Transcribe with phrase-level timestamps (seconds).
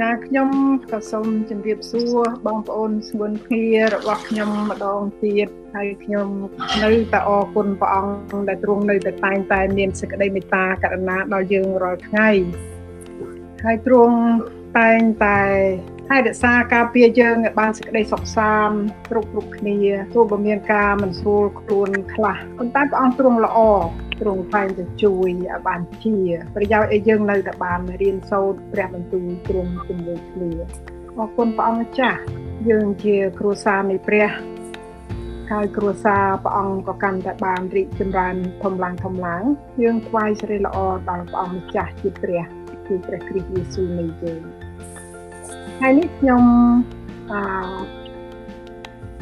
[0.00, 0.50] ចាខ្ញុំ
[0.90, 3.64] ក៏សូមជម្រាបសួរបងប្អូនស្ងួនគ្នា
[3.94, 6.28] របស់ខ្ញុំម្ដងទៀតហើយខ្ញុំ
[6.84, 12.28] នៅតែអរគុណព្រះអង្គដែលទ្រង់នៅតែតែងតែមានសេចក្តីមេត្តាករុណាដល់យើងរាល់ថ្ងៃ
[13.64, 14.18] ហើយទ្រង់
[14.78, 15.40] តែងតែ
[16.12, 18.78] ថែរក្សាការពារយើងឲ្យបានសេចក្តីសុខសាន្ត
[19.10, 19.76] គ្រប់គ្រប់គ្នា
[20.14, 23.58] ទោះបើមានការមិនស្រួលខ្លួនខ្លះប៉ុន្តែព្រះអង្គទ្រង់ល្អ
[24.20, 26.16] ទ្រង់តែងតែជួយឲ្យបានជា
[26.54, 30.50] ប្រយោជន៍ឲ្យយើងនៅតែបានរៀនសូត្រព្រះបន្ទូលទ្រង់ជាមួយគ្នា
[31.18, 32.20] អរគុណព្រះអង្គម្ចាស់
[32.70, 34.28] យើងជាគ្រួសារនៃព្រះ
[35.50, 39.44] ហើយគ្រួសារព្រះអង្គក៏កាន់តែបានរីកចម្រើនធំឡើងធំឡើង
[39.82, 40.76] យើងថ្វាយសិរីល្អ
[41.08, 42.42] ដល់ព្រះអង្គម្ចាស់ជាព្រះ
[42.86, 44.42] គឺព្រះគ្រីស្ទយេស៊ូវនៃយើង
[45.82, 46.44] ថ្ងៃនេះខ្ញុំ
[47.30, 47.40] អឺ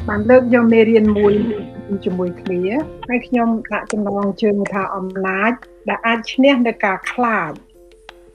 [0.07, 1.33] បានលើកយកមេរៀនមួយ
[2.05, 2.61] ជាមួយគ្នា
[3.09, 5.51] ហើយខ្ញុំដាក់ចំណងជើងថាអំណាច
[5.89, 7.51] ដែលអាចឈ្នះនៅការខ្លាច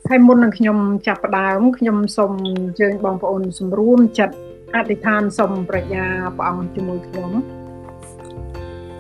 [0.09, 4.37] ហើយមុននឹងខ្ញុំចាប់ផ្ដើមខ្ញុំសូមអញ្ជើញបងប្អូនសម្រួមចិត្ត
[4.75, 7.31] អធិដ្ឋានសូមប្រាជ្ញាព្រះអង្គជាមួយខ្ញុំ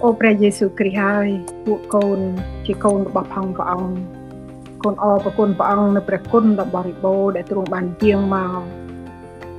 [0.02, 1.28] អូព្រះយេស៊ូវគ្រីស្ទហើយ
[1.64, 2.18] ពួកកូន
[2.66, 3.94] ជាកូនរបស់ផងព្រះអង្គ
[4.82, 8.83] កូនអរប្រគុណព្រះអង្គនៅព្រះគុណដ៏បរិបូរណ៍ដែលទ្រង់បានយាងមក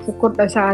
[0.05, 0.71] សុគតដោយសារ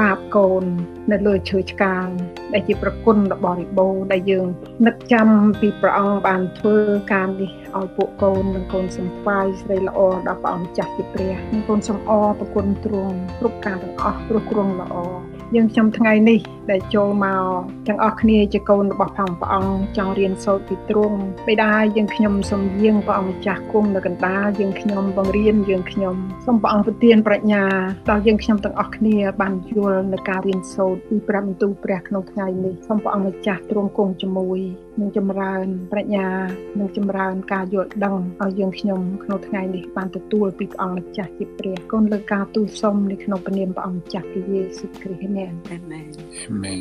[0.00, 0.64] បាបកូន
[1.12, 2.06] នៅលើឈើឆ្កាង
[2.52, 4.46] ដែលជាប្រគុណរបស់បរិបូរដែលយើង
[4.86, 5.28] នឹកចាំ
[5.60, 6.76] ពីព្រះអង្គបានធ្វើ
[7.12, 14.96] ការនេះឲ្យពួកកូននិងកូនសំថ្វាយស្រីល្អដល់ព្រះអង្គចាស់ជាព្រះនិងកូនសំអរប្រគុណទ្រង់គ្រប់ការទាំងអស់ព្រោះទ្រង់ល្អ
[15.56, 17.44] យើងខ្ញុំថ្ងៃនេះដែលចូលមក
[17.88, 27.64] ទាំងអស់គ្នាជាកូនរបស់ផងព្រះអង្គចង់រៀនសូត្រពីទ្រង់បិតាយើងខ្ញុំសូមយាងព្រះអង្គម្ចាស់គុំនៅកណ្ដាលយើងខ្ញុំបង្រៀនយើងខ្ញុំសូមព្រះអង្គប្រទានប្រាជ្ញា
[28.10, 34.60] ដល់យើងខ្ញុំទាំងអស់គ្នាបានយល់នៅការរៀនសូត្រពីព្រះបន្ទូលព្រះក្នុងថ្ងៃនេះសូមព្រះអង្គម្ចាស់ទ្រង់គង់ជាមួយ
[35.00, 36.28] នឹងចម្រើនប្រាជ្ញា
[36.78, 46.04] និងចម្រើនការយល់ដឹងឲ្យយើងខ្ញុំក្នុងថ្ងៃនេះបានទទួលពីព្រះអង្គម្ចាស់ជាព្រះគុណលើការទូលសុំនៅក្នុងព្រះនាមព្រះអង្គម្ចាស់ព្រះយេស៊ូវគ្រីស្ទនេះអាមែន
[46.48, 46.78] អាមែន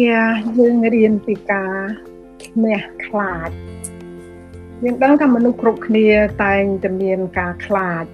[0.00, 0.22] យ៉ា
[0.58, 1.74] យើងរៀនពីការ
[2.44, 3.50] ឈ្នះខ្លាច
[4.84, 6.08] យើងដឹងថាមនុស្សគ្រប់គ្នា
[6.44, 8.04] តែងតែមានការខ្លាច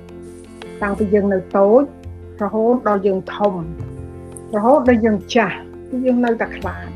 [0.83, 1.83] តាំងពីយើងនៅតូច
[2.43, 3.55] រហូតដល់យើងធំ
[4.57, 5.57] រហូតដល់យើងចាស់
[6.05, 6.89] យើងនៅតែខ្លាច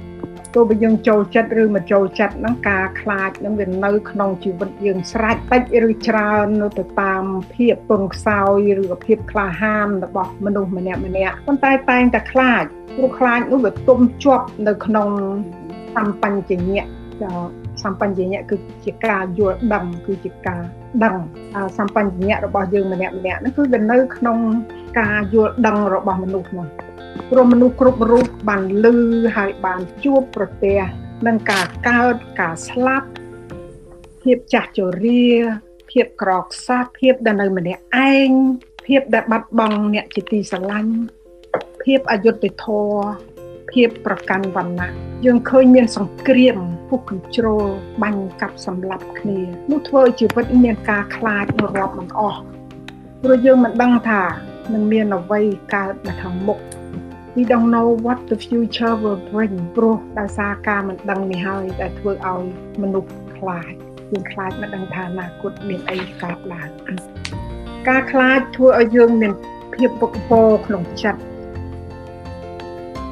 [0.55, 12.65] ទោះបីយើងចូលចិត្តឬមិនចូលចិត្តហ្នឹងការខ្លាចហ្នឹងវានៅក្នុងជីវិតយើងស្រេចតិចឬច្រើននៅទៅតាមភាពពឹងខ្សោយឬក៏ភាពក្លាហានរបស់មនុស្សម្នាក់ម្នាក់ប៉ុន្តែតែងតែខ្លាច
[12.97, 15.09] ព្រោះខ្លាចនោះវាទុំជាប់នៅក្នុង
[15.97, 16.87] សម្បញ្ញញ្ញៈ
[17.85, 20.63] សម្បញ្ញញ្ញៈគឺជាការយល់ដឹងគឺជាការ
[21.05, 21.17] ដឹង
[21.79, 24.39] សម្បញ្ញញ្ញៈរបស់យើងម្នាក់ម្នាក់ហ្នឹងគឺវានៅក្នុង
[25.01, 26.67] ការយល់ដឹងរបស់មនុស្សនោះ
[27.31, 28.97] ព្រោះមនុស្សគ្រប់រូបបានលឺ
[29.37, 30.81] ហើយបានជួបប្រទះ
[31.27, 33.09] នឹងការកើតការស្លាប់
[34.23, 35.27] ភាពចាស់ជរា
[35.91, 38.31] ភាពក្រខ្សត់ភាពដែលនៅម្នាក់ឯង
[38.87, 40.95] ភាពដែលបាត់បង់អ្នកជាទីស្រឡាញ់
[41.85, 43.03] ភាពអយុត្តិធម៌
[43.73, 44.93] ភាពប្រកាន់វណ្ណៈ
[45.25, 46.59] យើងឃើញមានសង្គ្រាម
[46.89, 47.67] ពុះកញ្ជ្រោល
[48.03, 49.41] បាញ់កាប់សម្លាប់គ្នា
[49.71, 51.45] នោះធ្វើឲ្យជីវិតមានការខ្លាច
[51.79, 52.41] រាប់មិនអស់
[53.23, 54.23] ព្រោះយើងមិនដឹងថា
[54.73, 55.41] នឹងមានអ្វី
[55.75, 56.59] កើតនៅខាងមុខ
[57.39, 62.43] we don't know what the future will bring ព្រោះដោយសារការមិនដឹងនេះហើយដែលធ្វើឲ្យ
[62.83, 63.73] មនុស្សខ្លាច
[64.13, 66.71] យើងខ្លាចមិនដឹងថាអនាគតមានអីកើតឡើង
[67.89, 69.33] ការខ្លាចធ្វើឲ្យយើងមាន
[69.75, 71.21] ភាពវឹកវរក្នុងចិត្ត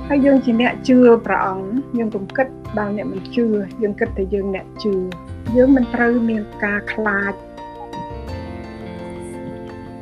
[0.06, 2.46] ហើយយើងជាអ្នកជឿព្រះអង្គយើងកុំគិត
[2.78, 3.46] ដល់អ្នកមិនជឿ
[3.82, 4.94] យើងគិតតែយើងអ្នកជឿ
[5.56, 7.34] យើងមិនត្រូវមានការខ្លាច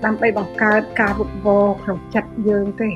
[0.04, 2.90] ដើម្បីបង្កើតការវឹកវរក្នុងចិត្តយើងទេ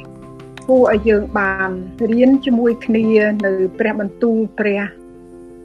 [0.69, 1.71] គួរឲ្យយើងបាន
[2.11, 3.07] រៀនជាមួយគ្នា
[3.47, 4.83] នៅព្រះបន្ទូលព្រះ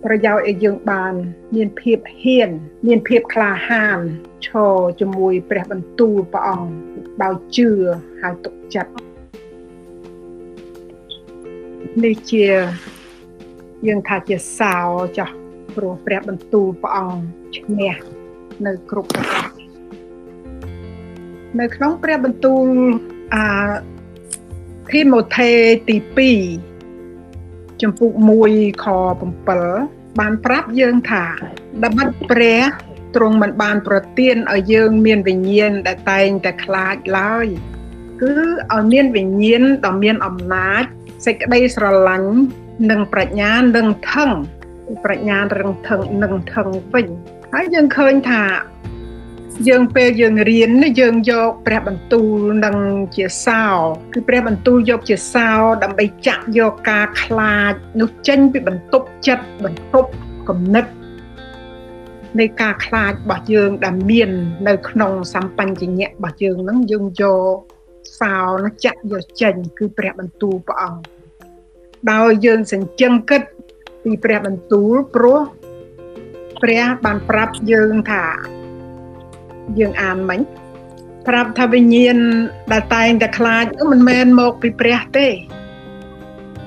[0.04, 1.14] ប្រយោជន៍ឲ្យយើងបាន
[1.56, 2.50] មានភាពហ៊ាន
[2.88, 4.00] មានភាពក្លាហាន
[4.48, 6.70] ឈរជាមួយព្រះបន្ទូលព្រះអង្គ
[7.24, 7.70] ដោយជឿ
[8.22, 8.92] ហើយទុកចិត្ត
[12.04, 12.46] នេះជា
[13.88, 14.78] យើងថាជាសោ
[15.18, 15.36] ចាស់
[15.76, 17.96] ព្រោះព្រះបន្ទូលព្រះអង្គឈ្នះ
[18.66, 19.50] នៅគ្រប់ប្រការ
[21.60, 22.66] នៅក្នុងព្រះបន្ទូល
[23.36, 23.46] អា
[24.92, 25.52] ធីម៉ូថេ
[25.90, 25.98] ទី
[26.70, 28.12] 2ចំពុក
[28.48, 28.86] 1ខ
[29.52, 31.26] 7បានប្រាប់យើងថា
[31.84, 32.62] ដបិតព្រះ
[33.16, 37.48] ទ្រង់មិនបានប្រទានឲ្យយើងមានវិញ្ញាណដែលតែងតែខ្លាចឡើយ
[38.22, 38.34] គឺ
[38.74, 40.84] ឲ្យមានវិញ្ញាណដ៏មានអំណាច
[41.26, 42.32] សេចក្តីស្រឡាញ់
[42.90, 44.30] និងប្រាជ្ញានឹងថឹង
[45.04, 47.08] ប្រាជ្ញារឹងថឹងនឹងថឹងវិញ
[47.54, 48.44] ហើយយើងឃើញថា
[49.68, 52.78] យើងពេលយើងរៀនយើងយកព្រះបន្ទូលនឹង
[53.16, 53.64] ជាសោ
[54.14, 55.50] គឺព្រះបន្ទូលយកជាសោ
[55.84, 60.10] ដើម្បីចាក់យកការខ្លាចនោះចេញពីបន្ទប់ចិត្តបន្ទប់
[60.50, 60.86] គំនិត
[62.40, 64.30] នៃការខ្លាចរបស់យើងដែលមាន
[64.68, 67.24] នៅក្នុងសម្បញ្ញៈរបស់យើងហ្នឹងយើងយ
[67.54, 67.56] ក
[68.20, 71.02] សោនចាក់យកចេញគឺព្រះបន្ទូលព្រះអង្គ
[72.12, 73.42] ដោយយើងសញ្ជឹងគិត
[74.04, 75.40] ពីព្រះបន្ទូលព្រោះ
[76.64, 78.26] ព្រះបានប្រាប់យើងថា
[79.80, 80.40] យើងអានមិញ
[81.28, 82.18] ប្រាប់ថាវិញ្ញាណ
[82.72, 85.28] ដែលតែងតែខ្លាចមិនមែនមកពីព្រះទេ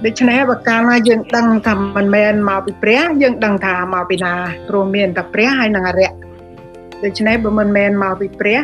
[0.04, 4.34] ដូច្នេះបើកាលណាយើងដឹងថាមិនមែនមកពីព្រះយើងដឹងថាមកពីណា
[4.68, 6.12] ព្រោះមានតែព្រះហើយនឹងអរិយ
[7.04, 8.60] ដូច្នេះបើមិនមែនមកពីព្រះ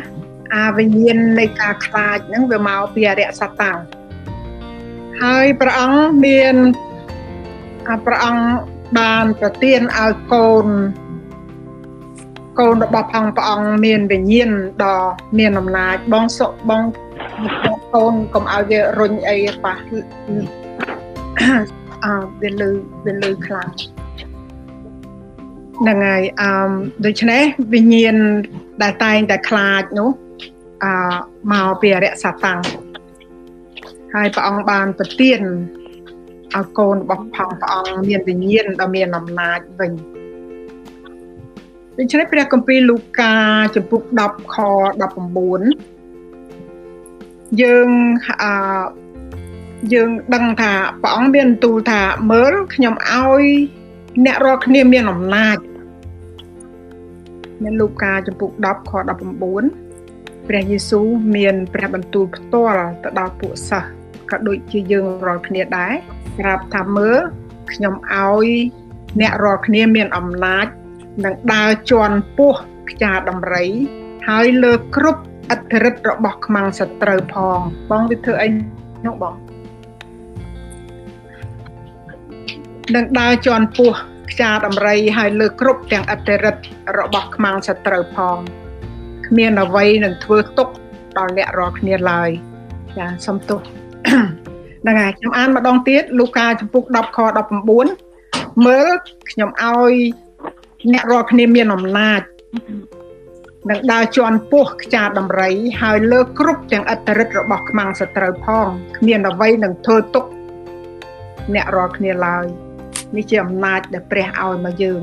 [0.54, 3.78] អាវិញ្ញាណនៃការខ្លាចហ្នឹងវាមកពីអរិយសត្វតាំង
[5.22, 6.54] ហើយព្រះអង្គមាន
[8.06, 8.44] ព្រះអង្គ
[8.98, 10.66] បានប្រទានឲ្យកូន
[12.58, 14.50] កូនរបស់ផងព្រះអង្គមានវិញ្ញាណ
[14.84, 14.96] ដ៏
[15.38, 16.82] មានអំណាចបងសុបង
[17.94, 19.76] កូនកុំឲ្យវារុញអីប៉ះ
[22.04, 22.70] អឺវាលឺ
[23.04, 23.70] វាលឺខ្លាំង
[25.80, 26.70] ហ្នឹងហើយអឺ
[27.04, 28.16] ដូច្នេះវិញ្ញាណ
[28.82, 30.10] ដែលតែងតែខ្លាចនោះ
[30.84, 30.92] អឺ
[31.52, 32.60] មកពីអរិយសតាំង
[34.14, 35.40] ហើយព្រះអង្គបានប្រទាន
[36.54, 39.92] ឲ្យកូនរបស់ផងព្រះអង្គមានវិញ្ញាណដ៏មានអំណាចវិញ
[41.98, 43.34] ដូច្នេះព្រះគម្ពីរលូកា
[43.76, 44.56] ចំពុក10ខ
[45.72, 47.88] 19យើង
[48.42, 48.52] អឺ
[49.92, 50.72] យើងដឹងថា
[51.02, 52.02] ព្រះអង្គមានទូលថា
[52.32, 53.44] មើលខ្ញុំឲ្យ
[54.24, 55.58] អ្នករាល់គ្នាមានអំណាច
[57.64, 58.92] នៅលូកាចំពុក10ខ
[59.70, 61.06] 19ព្រះយេស៊ូវ
[61.36, 63.90] មានព្រះបន្ទូលផ្ទាល់ទៅដល់ពួកសិស្ស
[64.30, 65.94] ក៏ដូចជាយើងរាល់គ្នាដែរ
[66.38, 67.18] ប្រាប់ថាមើល
[67.72, 68.46] ខ្ញុំឲ្យ
[69.20, 70.66] អ្នករាល់គ្នាមានអំណាច
[71.24, 72.54] នឹងដើរជន់ពោះ
[72.90, 73.66] ខ្យាដំរី
[74.28, 77.58] ហើយលើគ្រប់អធិរិទ្ធរបស់ខ្មាំងសត្រូវផង
[77.90, 78.48] បងវាធ្វើអី
[79.06, 79.34] នោះបង
[82.94, 83.92] នឹងដើរជន់ពោះ
[84.30, 86.62] ខ្យាដំរីហើយលើគ្រប់ទាំងអធិរិទ្ធ
[86.98, 88.36] របស់ខ្មាំងសត្រូវផង
[89.26, 90.68] គ្មានអ្វីនឹងធ្វើទុក
[91.18, 92.30] ដល់អ្នករាល់គ្នាឡើយ
[92.98, 93.60] ចាសុំទោស
[94.82, 97.18] ហ្នឹងហើយខ្ញុំអានម្ដងទៀតលូកាចំពុក10ខ
[97.92, 98.88] 19មើល
[99.30, 99.92] ខ្ញុំឲ្យ
[100.90, 102.22] អ្នករាល់គ្នាមានអំណាច
[103.70, 105.50] នឹងដើរជន់ពោះខ្ចាដំរី
[105.82, 110.24] ហើយលើគ្រប់ទាំងអត្តរិទ្ធរបស់ខ្មាំងសត្រូវផងគ្មានអ្វីនឹងធ្វើទុក
[111.54, 112.44] អ្នករាល់គ្នាឡើយ
[113.16, 115.00] នេះជាអំណាចដែលព្រះឲ្យមកយើង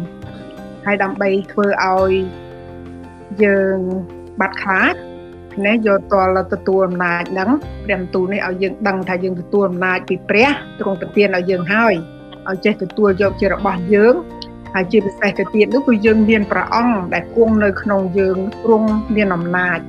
[0.85, 2.11] ហើយដើម្បីធ្វើឲ្យ
[3.43, 3.77] យើង
[4.39, 4.93] បាត់ខ្លាច
[5.65, 7.49] នេះយកតលទទួលអំណាចហ្នឹង
[7.85, 10.49] ព្រះបន្ទូលនេះឲ្យយើងដឹងថាយើងទទួលអំណាចពីព្រះ
[10.79, 11.93] ទ្រង់ប្រទានឲ្យយើងហើយ
[12.49, 14.15] ឲ្យចេះទទួលយកជារបស់យើង
[14.73, 19.79] ហើយជាពិសេសទៅទៀតនោះគឺយើងមានព្រះអង្គដែលគង់នៅក្នុងយើងទ្រង់មានអំណាច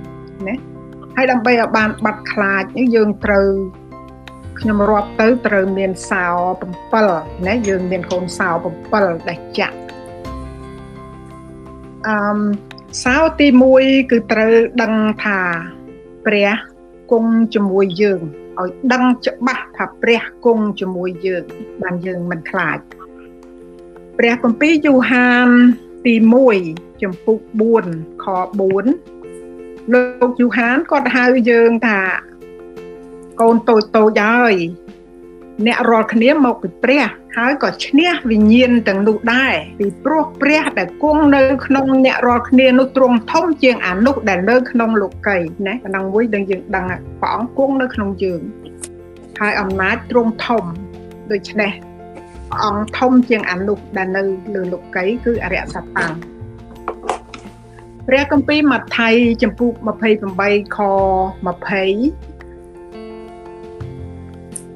[0.48, 0.56] ណា
[1.16, 3.48] ហើយដើម្បីឲ្យបានបាត់ខ្លាចនេះយើងត្រូវ
[4.60, 6.26] ខ្ញុំរាប់ទៅត្រូវមានសោ
[6.86, 8.48] 7ណាយើងមានកូនសោ
[8.90, 9.78] 7ដែលចាក់
[12.06, 12.40] អឺ
[13.02, 13.46] សោទី
[13.80, 14.52] 1គឺត្រូវ
[14.82, 14.94] ដឹង
[15.24, 15.40] ថា
[16.26, 16.50] ព្រះ
[17.12, 18.20] គង់ជាមួយយើង
[18.60, 21.44] ឲ្យដឹងច្បាស់ថាព្រះគង់ជាមួយយើង
[21.82, 22.78] បានយើងមិនខ្លាច
[24.22, 25.48] ព្រះគម្ពីរយូហាន
[26.06, 26.14] ទី
[26.58, 27.38] 1ចំពុក
[27.80, 28.26] 4ខ
[29.08, 32.00] 4លោកយូហានគាត់ហៅយើងថា
[33.40, 34.54] កូនតូចតូចហើយ
[35.66, 37.04] អ្នករាល់គ្នាមកពីព្រះ
[37.36, 46.86] ហើយក៏ឈ្នះវិញ្ញាណទាំងនោះដែរពីព្រោះព្រះដែលគង់នៅក្នុងអ្នករាល់គ្នានោះទ្រង់ធំជាងអានោះដែលនៅក្នុងលោកីណាប៉ុណ្ណឹងមួយដែលយើងដឹង
[47.20, 48.40] ព្រះអង្គគង់នៅក្នុងយើង
[49.40, 50.64] ហើយអំណាចទ្រង់ធំ
[51.32, 51.89] ដូច្នេះព្រះ
[52.62, 54.22] អង្គធំជាងអានុដែលនៅ
[54.54, 56.12] លើលោកីគឺអរិយសត្តាំង
[58.06, 59.72] ព្រះគម្ពីរម៉ាថាយចំពុក
[60.24, 60.90] 28ខ20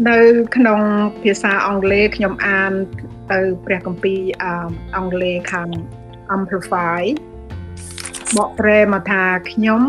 [0.08, 0.18] នៅ
[0.56, 0.80] ក្នុង
[1.22, 2.72] ភាសាអង់គ្លេសខ្ញុំអាន
[3.32, 4.20] ទៅព្រះគម្ពីរ
[4.96, 5.68] អង់គ្លេសខាង
[6.36, 7.02] Amplify
[8.36, 9.82] បកប្រែមកថាខ្ញុំ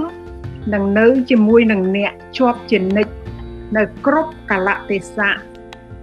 [0.74, 3.14] នឹងនៅជាមួយនឹងអ្នកជាប់ជានិច្ច
[3.78, 5.36] នៅគ្រប់កលៈទេសៈ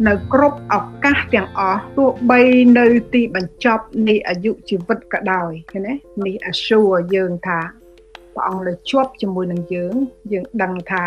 [0.08, 2.40] នៅគ្រប់ឱកាសទាំងអស់ទោះបី
[2.78, 5.94] នៅទីបញ្ចប់នៃអាយុជីវិតក៏ដោយឃើញទេ
[6.26, 7.60] នេះ assure យើងថា
[8.34, 9.94] ព្រះអង្គនៅជាប់ជាមួយនឹងយើង
[10.32, 11.04] យើងដឹងថា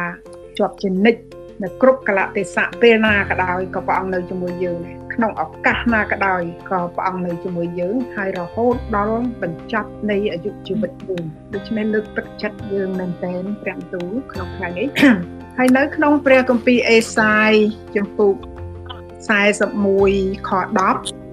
[0.58, 1.22] ជាប់ជានិច្ច
[1.64, 11.24] នៅគ្រប់កលៈទេសៈពេលណាក៏ដោយក៏ព្រះអង្គនៅជាមួយយើងដែរក្នុងឱកាសណាក៏ដោយក៏ព្រះអង្គនៅជាមួយយើងហើយរហូតដល់បញ្ចប់នៃអាយុជីវិតយើង
[11.54, 14.88] ដូច្នេះលើកទឹកចិត្តយើងមែនទែនព្រះទូលក្នុងថ្ងៃនេះ
[15.58, 17.52] ហើយនៅក្នុងព្រះគម្ពីរអេសាយ
[17.96, 18.36] ចំពុក
[19.30, 21.26] 41ខ10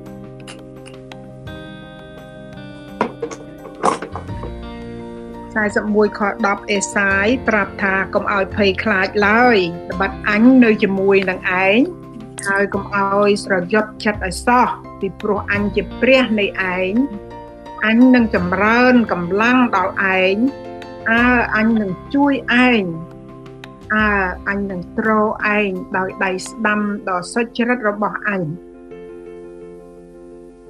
[5.55, 9.57] 41ខ10អេសាយប្រាប់ថាកុំឲ្យភ័យខ្លាចឡើយ
[9.91, 11.79] ត្បិតអញនៅជាមួយនឹងឯង
[12.47, 14.69] ហើយកុំឲ្យស្រយុតចិត្តឲ្យសោះ
[15.01, 16.47] ពីព្រោះអញជាព្រះនៃ
[16.77, 16.95] ឯង
[17.87, 20.37] អញនឹងចម្រើនកម្លាំងដល់ឯង
[21.11, 21.25] អើ
[21.57, 22.35] អញនឹងជួយ
[22.69, 22.83] ឯង
[23.93, 24.09] អើ
[24.49, 28.43] អញនឹងទ្រឯងដោយដៃស្ដាំដ៏សុចរិតរបស់អញ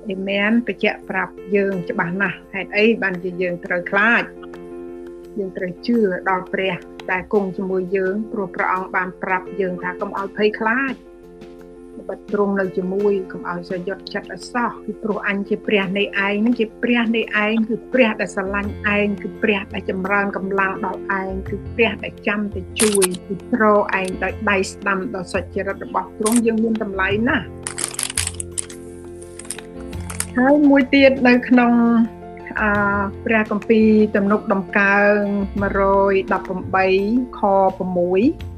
[0.09, 4.23] អេមែនបញ្ជាក់ប្រាប់យើងច្បាស់ណាស់ហេតុអីបានជាយើងត្រូវខ្លាច
[5.39, 5.99] យើងត្រូវជឿ
[6.29, 6.75] ដល់ព្រះ
[7.11, 10.95] ដែលគង់ជាមួយយើងព្រោះព្រះអង្គបានប្រាប់យើងថាកុំឲ្យភ័យខ្លាច
[12.09, 27.47] បិទទ្រង់នៅជាមួយកុំឲ្យសយត់ចិត្តឲ្យសោះពីព្រោះអញជាព្រះនៃឯងនឹងជាព្រះនៃឯងគឺព្រះដែលស្រឡាញ់ឯងគឺព្រះដែលចម្រើនកម្លាំងដល់ឯងគឺព្រះដែលចាំទៅជួយគឺត្រឯងដោយដៃស្ដាំដ៏សុចរិតរបស់ទ្រង់យើងមានតម្លៃណាស់
[30.37, 31.73] ហើយមួយទៀតនៅក្នុង
[32.61, 32.63] អ
[33.25, 35.19] ព្រះគម្ពីរទំនុកដំកើង
[35.63, 38.52] 118ខ6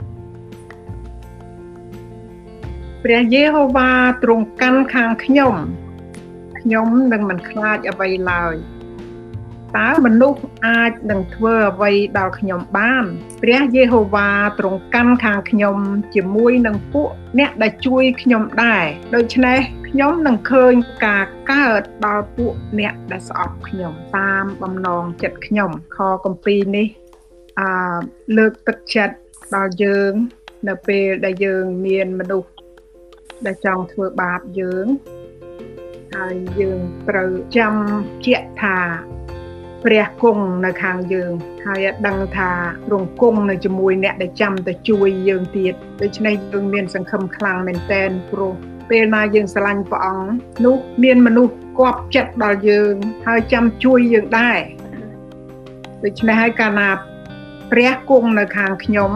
[3.08, 3.90] ព្រះយេហូវ៉ា
[4.22, 5.54] ទ្រង់កាន់ខាងខ្ញុំ
[6.60, 8.54] ខ្ញុំនឹងមិនខ្លាចអ្វីឡើយ
[9.76, 13.04] តើមនុស្សអាចនឹងធ្វើអ្វីដល់ខ្ញុំបាន
[13.42, 15.78] ព្រះយេហូវ៉ាទ្រង់កាន់ខាងខ្ញុំ
[16.14, 17.08] ជាមួយនឹងពួក
[17.38, 18.84] អ្នកដែលជួយខ្ញុំដែរ
[19.14, 19.58] ដូច្នេះ
[19.88, 26.86] ខ្ញុំនឹងឃើញការកើតដល់ពួកអ្នកដែលស្អប់ខ្ញុំតាមបំណងចិត្តខ្ញុំខកំពីនេះ
[27.60, 27.68] អឺ
[28.36, 29.16] លើកទឹកចិត្ត
[29.54, 30.12] ដល់យើង
[30.68, 32.53] នៅពេលដែលយើងមានមនុស្ស
[33.46, 34.86] ដែលចង់ធ្វើបាបយើង
[36.14, 37.74] ហើយយើងត្រូវចាំ
[38.26, 38.78] ជាក់ថា
[39.84, 41.32] ព្រះគង់នៅខាងយើង
[41.66, 42.50] ហើយដឹងថា
[42.92, 48.54] រងគង់នៅជាមួយអ្នកដែលចាំទៅជួយយើងទៀតដូច្នេះយើងមានសង្ឃឹមខ្លាំងមែនតែនព្រោះ
[48.90, 50.28] ពេលណាយើងស្រឡាញ់ព្រះអង្គ
[50.64, 52.94] នោះមានមនុស្សគប់ចិត្តដល់យើង
[53.26, 54.58] ហើយចាំជួយយើងដែរ
[56.04, 56.88] ដូច្នេះហើយកាលណា
[57.72, 59.12] ព្រះគង់នៅខាងខ្ញុំ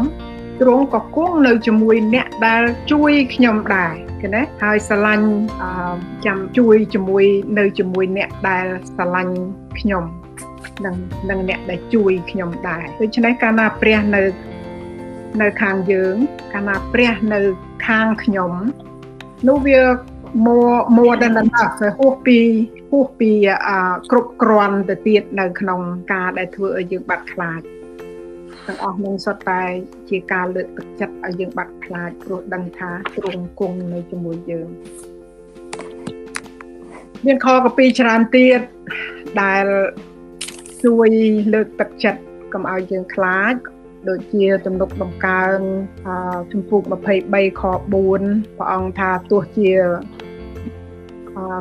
[0.60, 5.28] ទ្រង់ក៏គង់នៅជាមួយអ្នកដែលជួយខ្ញុំដែរ ឃើញទេហើយស្រឡាញ់
[6.26, 7.24] ចាំជួយជាមួយ
[7.58, 9.34] នៅជាមួយអ្នកដែលស្រឡាញ់
[9.78, 10.04] ខ្ញុំ
[10.84, 10.94] និង
[11.30, 14.22] និងអ្នកដែលជួយខ្ញុំដែរដូច្នេះកាលណាព្រះនៅ
[15.42, 16.14] នៅខាងយើង
[16.52, 17.40] កាលណាព្រះនៅ
[17.86, 18.52] ខាងខ្ញុំ
[19.48, 19.80] នោះវា
[20.46, 22.38] more more than enough ហួសពី
[22.90, 23.30] ហួសពី
[24.10, 25.80] គ្រប់គ្រាន់ទៅទៀតនៅក្នុង
[26.12, 27.60] ការដែលធ្វើឲ្យយើងបាត់ខ្លាច
[28.68, 29.62] ទាំងអស់នឹងសុទ្ធតែ
[30.08, 34.68] ជាការលើកទឹកចិត្តឲ្យយើងបាត់ខ្លាចព្រោះដឹងថាទ្រង់គង់នៅជាមួយយើង
[37.26, 38.60] មានខកពីច្រើនទៀត
[39.42, 39.64] ដែល
[40.84, 41.08] ជួយ
[41.54, 42.20] លើកទឹកចិត្ត
[42.52, 43.54] កុំឲ្យយើងខ្លាច
[44.08, 45.58] ដូចជាទំនុកដំកើង
[46.52, 47.84] ជំពូក23ខ4
[48.56, 49.70] ព្រះអង្គថាទោះជា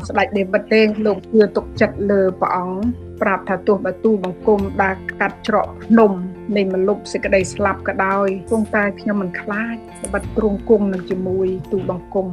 [0.08, 2.80] ស្ដេចដេវីតទេលោកជឿទុកចិត្តលើព្រះអង្គ
[3.22, 6.12] ប្រាប់ថាទោះបើទូបង្គំដើរកាត់ច្រកភ្នំ
[6.56, 9.76] នៃមលុបសេចក្តីស្លាប់ក៏ដោយគង់តែខ្ញុំមិនខ្លាច
[10.14, 12.28] បិទទ្រង់គង់នឹងជាមួយទូបង្គំ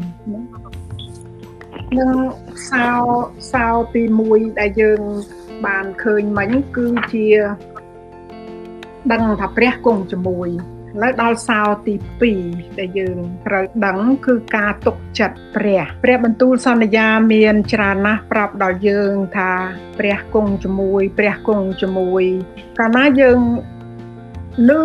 [1.99, 2.11] នឹង
[2.71, 2.89] សោ
[3.53, 5.01] សោទី1ដែលយើង
[5.67, 7.27] បានឃើញមិញគឺជា
[9.13, 11.95] ដឹងថាព្រះគង់ជាមួយឥឡូវដល់សោទី
[12.37, 19.53] 2ដែលយើងត្រូវដឹងគឺការទុកចិត្តព្រះព្រះបន្ទូលសន្យាមានច្រើនណាស់ប្រាប់ដល់យើងថា
[19.99, 22.25] ព្រះគង់ជាមួយព្រះគង់ជាមួយ
[22.79, 23.39] កាលណាយើង
[24.71, 24.85] លឺ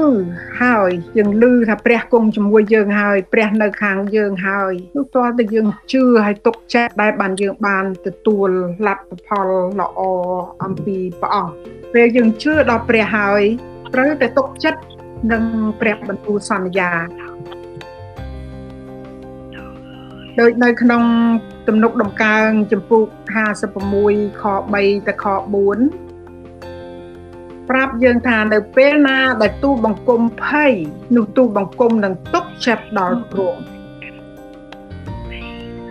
[0.61, 8.49] ហើយយើងលឺថាព្រះគង់ជាមួយយើងហើយព្រះនៅខាងយើងហើយនោះតើតែយើងជឿហើយទុកចិត្តដែលបានយើងបានទទួល
[8.87, 9.49] លទ្ធផល
[9.79, 10.01] ល្អ
[10.63, 11.53] អំពីព្រះអង្គ
[11.93, 13.41] ពេលយើងជឿដល់ព្រះហើយ
[13.93, 14.81] ត្រូវតែទុកចិត្ត
[15.31, 15.43] និង
[15.79, 16.91] ព្រះបន្ទូលសន្យា
[20.39, 21.03] ដោយនៅក្នុង
[21.67, 23.05] ទំនុកដំកើងចំពុក
[23.73, 24.43] 56ខ
[24.75, 26.08] 3ទៅខ4
[27.69, 30.71] ប្រាប់យើងថានៅពេលណាដែលទូបង្គំភ័យ
[31.15, 33.61] នោះទូបង្គំនឹងទុកចិត្តដល់ទ្រង់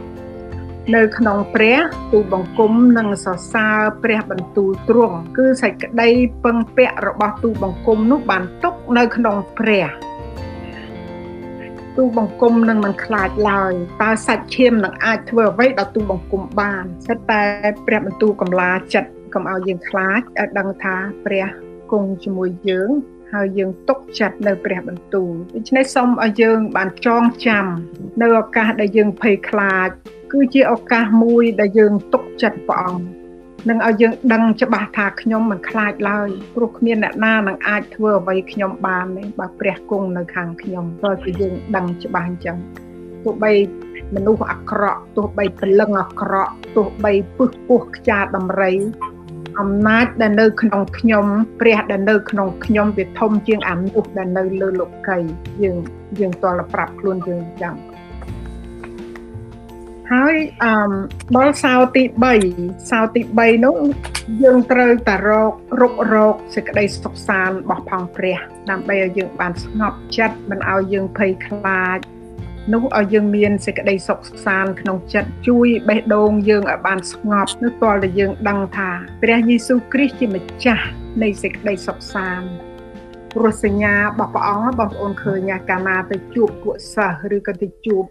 [0.09, 1.79] 4នៅក្នុងព្រះ
[2.11, 6.09] ទូបង្គំនិងសរសើរព្រះបន្ទូលទ្រង់គឺសេចក្តី
[6.43, 9.87] ពឹងពាក់របស់ទូបង្គំនោះបានទុកនៅក្នុងព្រះ
[12.03, 17.43] ទូបង្គំនឹងមិនខ្លាចឡើយតើសាច់ឈាមនឹងអាចធ្វើអ្វីដល់ទូបង្គំបានសិតតែ
[17.87, 21.47] ព្រះបន្ទូលកំឡាចិត្តកុំឲ្យយើងខ្លាចឲ្យដឹងថាព្រះ
[21.91, 22.89] គង់ជាមួយយើង
[23.33, 27.65] ហើយយើងទុកចិត្តនៅព្រះបន្ទូលដូច្នេះសូមឲ្យយើងបានចងចាំ
[28.21, 29.89] នៅឱកាសដែលយើងភ័យខ្លាច
[30.31, 33.20] គឺជាឱកាសមួយដែលយើងទុកចិត្តព្រះអង្គ
[33.69, 42.57] នឹងឲ្យយើងដឹងច្បាស់ថាខ្ញុំមិនខ្លាចឡើយព្រោះគ្មានអ្នកណានឹងអាចធ្វើអ្វីខ្ញុំបានទេបើព្រះគង់នៅខាងខ្ញុំព្រោះគឺយើងដឹងច្បាស់អញ្ចឹង
[43.23, 43.51] ទោះបី
[44.15, 48.73] មនុស្សអាក្រក់ទោះបីព្រលឹងអាក្រក់ទោះបីពឹសពោះខ្ចាដំរី
[49.59, 51.25] អំណាចដែលនៅក្នុងខ្ញុំ
[51.61, 55.17] ព្រះដែលនៅក្នុងខ្ញុំវាធំជាងអានុដែលនៅលើលោកី
[55.63, 55.77] យើង
[56.19, 57.75] យើងតលប្រាប់ខ្លួនយើងអញ្ចឹង
[60.11, 60.73] ហហើយអឺ
[61.35, 62.03] ដល់សៅទី
[62.47, 63.77] 3សៅទី3នោះ
[64.43, 65.51] យើងត្រូវតែរក
[65.81, 68.37] រករកសេចក្តីសុខសាន្តរបស់ផងព្រះ
[68.69, 71.99] ដើម្បីឲ្យយើងបានស្ងប់ចិត្តមិនឲ្យយើងភ័យខ្លាច
[72.73, 78.91] នោះឲ្យយើងមានសេចក្តីសុខសាន្តក្នុងចិត្តជួយបេះដូងយើងឲ្យបានស្ងប់នោះទាល់តែយើងដឹងថា
[79.23, 80.85] ព្រះយេស៊ូវគ្រីស្ទជាម្ចាស់
[81.21, 82.49] នៃសេចក្តីសុខសាន្ត
[83.35, 88.03] ព្រោះសញ្ញារបស់ព្រះអង្គបងប្អូនឃើញកាលណាទៅជួបពួកសិស្សឬក៏ទៅជួប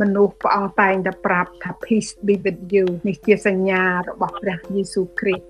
[0.00, 5.46] មនុស្សព្រះអង្គតែងតែប្រាប់ថា peace be with you នេះជាសញ្ញារបស់ព្រះយេស៊ូវគ្រីស្ទ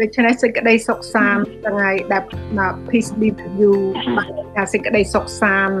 [0.00, 2.22] ដូច្នេះសេចក្តីសុខសាន្តថ្ងៃដែល
[2.88, 3.74] peace be with you
[4.56, 5.78] ថាសេចក្តីសុខសាន្ត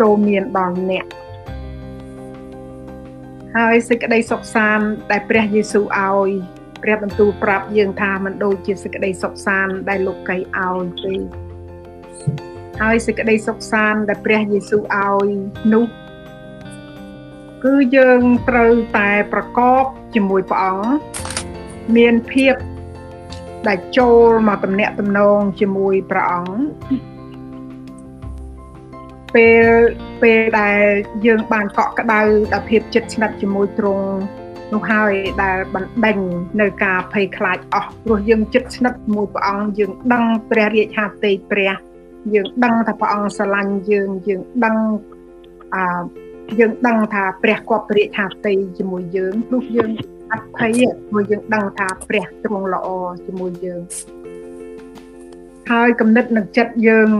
[0.00, 1.06] ចូលមានដល់អ្នក
[3.56, 6.30] ហើយសេចក្តីសុខសាន្តដែលព្រះយេស៊ូវឲ្យ
[6.82, 11.14] ព្រះបន្ទូលប្រាប់យើងថាมันដូចជាសេចក្តីសុខសាន្តដែលលោកីឲ្យទេ
[12.82, 15.28] ហើយសេចក្តីសុខសាន្តដែលព្រះយេស៊ូវឲ្យ
[15.74, 15.86] នោះ
[17.64, 19.82] គឺយើងត្រូវតែប្រកប
[20.14, 20.92] ជាមួយព្រះអង្គ
[21.96, 22.54] មានភាព
[23.68, 26.58] ដែលចូលមកតំណាក់តំណងជាមួយព្រះអង្គ
[29.34, 29.66] ពេល
[30.22, 30.82] ពេលដែល
[31.26, 32.20] យើងបានកក់ក្ដៅ
[32.52, 34.08] ដល់ភាពចិត្តស្និទ្ធជាមួយទ្រង់
[34.72, 35.12] នោះហើយ
[35.42, 36.18] ដែលបណ្ដេញ
[36.60, 41.72] នៅការភ័យខ្លាចអស់ព្រោះយើងចិត្តស្និទ្ធជាមួយព្រះអង្គយើងដឹងព្រះរាជហត្ថីព្រះ
[42.34, 44.76] យើងដឹងថាព្រះអង្គស្រឡាញ់យើងយើងដឹង
[45.74, 46.27] អឺ
[46.60, 49.90] យើងដឹងថាព្រះគាត់ព្រះរាជហត្ថីជាមួយយើងព្រោះយើង
[50.32, 52.88] អភ័យព្រោះយើងដឹងថាព្រះទ្រង់ល្អ
[53.26, 53.80] ជាមួយយើង
[55.70, 57.10] ហើយគំនិតនិងចិត្តយើង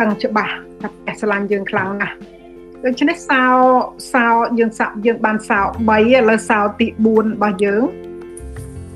[0.00, 2.16] ដឹងច្បាស់ថាព្រះស្រឡាញ់យើងខ្លាំងណាស់
[2.84, 3.42] ដូច្នេះសោ
[4.12, 4.26] សោ
[4.58, 7.82] យើងសាក់យើងបានសោ3ឥឡូវសោទី4របស់យើង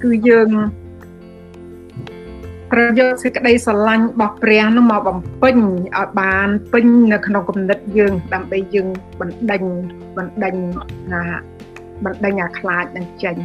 [0.02, 0.48] គឺយើង
[2.72, 5.56] ត្រូវយកសេចក្តីស្រឡាញ់របស់ព្រះនោះមកបំពេញ
[5.98, 8.88] ឲ្យបានពេញនៅក្នុងគំនិតយើងដើម្បីយើង
[9.20, 9.62] បណ្ដេញ
[10.16, 10.54] បណ្ដេញ
[11.12, 11.24] ណា
[12.04, 13.36] បណ្ដេញអាខ្លាចនឹងចេញ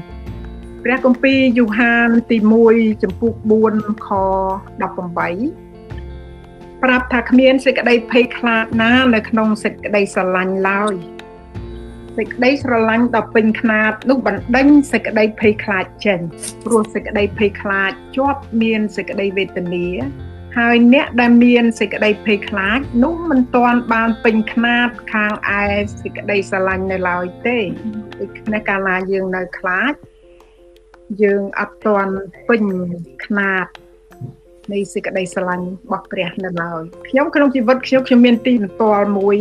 [0.83, 2.37] ព្រះគម្ពីរយូហានទី
[2.71, 3.33] 1ចំពុក
[3.69, 4.09] 4ខ
[4.87, 5.69] 18
[6.83, 10.93] ប្រាប់ថាគ្មានសេចក្តីភ័យខ្លាចណានៅក្នុងសេចក្តីស្រឡាញ់ឡើយ
[12.19, 16.19] សេចក្តីស្រឡាញ់ដ៏ពេញខ្នាតនោះបណ្ដេញសេចក្តីភ័យខ្លាចចេញ
[16.65, 19.87] ព្រោះសេចក្តីភ័យខ្លាចជាប់មានសេចក្តីវេទនា
[20.57, 25.63] ហើយអ្នកដែលមានសេចក្តីភ័យខ្លាចនោះមិនទាន់បានពេញខ្នាតខាងឯ
[26.01, 27.57] សេចក្តីស្រឡាញ់នៅឡើយទេ
[28.19, 29.93] ដូច្នេះកាលណាយើងនៅខ្លាច
[31.23, 32.13] យើងអត់ទាន់
[32.49, 32.63] ពេញ
[33.25, 33.67] ខ្នាត
[34.73, 39.37] នៃសេចក្តីស្រឡាញ់របស់ព្រះនៅឡើយខ្ញុំក្នុងជីវិតខ្ញុំខ្ញុំមានទីបន្ទាល់មួយ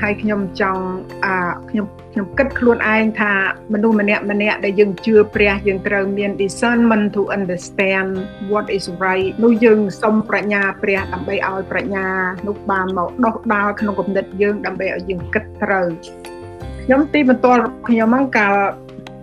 [0.00, 0.82] ហើយខ្ញុំចង់
[1.24, 1.36] អា
[1.70, 3.32] ខ្ញុំខ្ញុំគិតខ្លួនឯងថា
[3.72, 8.10] មនុស្សម្នាក់ម្នាក់ដែលយើងជឿព្រះយើងត្រូវមាន discernment to understand
[8.52, 12.06] what is right នោះយើងសុំប្រាជ្ញាព្រះដើម្បីឲ្យប្រាជ្ញា
[12.46, 15.88] នោះបានមកដោះដាលក្នុងគំនិតយើងដើម្បីឲ្យយើងគិតត្រូវ
[16.84, 18.54] ខ្ញុំទីបន្ទាល់ខ្ញុំហ្នឹងកាល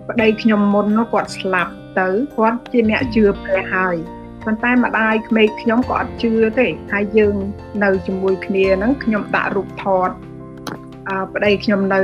[0.09, 3.97] ប្តីខ្ញុំមុននោះគាត់ស្លាប់ទៅគាត់ជាអ្នកជឿព្រះហើយ
[4.45, 7.35] ប៉ុន្តែម្ដាយក្មេកខ្ញុំក៏អត់ជឿទេហើយយើង
[7.83, 10.09] នៅជាមួយគ្នាហ្នឹងខ្ញុំដាក់រូបថត
[11.09, 11.99] អឺប្តីខ្ញុំនៅ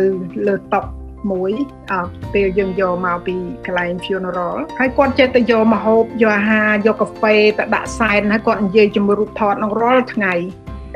[0.47, 0.81] លើតុ
[1.31, 1.51] មួយ
[1.91, 1.99] អឺ
[2.33, 10.33] ពេលយើងយកមកពីកន្លែង funeral ហើយគាត់ចេះតែយកមកហូបយកអាហារយកកាហ្វេទៅដាក់សែនហើយគាត់និយាយជាមួយរូបថតនឹងរាល់ថ្ងៃ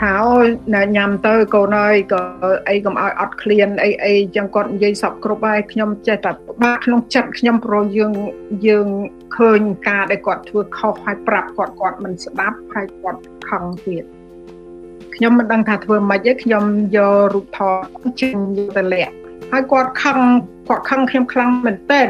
[0.01, 2.21] ថាអូញ៉ាំទៅកូនអើយក៏
[2.69, 6.31] អីកុំឲ្យអត់ឃ្លានអីអីចឹងគាត់និយាយសពគ្រប់ហើយខ្ញុំចេះតែ
[6.63, 8.13] បាក់ក្នុងចិត្តខ្ញុំព្រោះយើង
[8.67, 8.87] យើង
[9.37, 14.03] ឃើញការដែលគាត់ធ្វើខុសហើយប្រាប់គាត់គាត់មិនស្ដាប់ហើយគាត់ខឹងទៀត
[15.15, 16.63] ខ្ញុំមិនដឹងថាធ្វើម៉េចទេខ្ញុំ
[16.97, 17.59] យករូបថ
[18.03, 19.13] តចេញយកទៅលាក់
[19.51, 20.19] ហើយគាត់ខឹង
[20.69, 22.09] គាត់ខឹងខ្ញុំខ្លាំងមែនទែន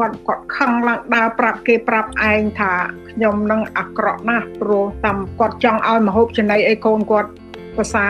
[0.00, 2.72] គាត់គាត់ខឹងឡើងដើរប្រាប់គេប្រាប់ឯងថា
[3.10, 7.30] ខ្ញុំនឹងអាក្រក់ណាស់ព្រោះតាមគាត់ចង់ឲ្យមហូបចំណីអីកូនគាត់
[7.76, 8.06] ភាសា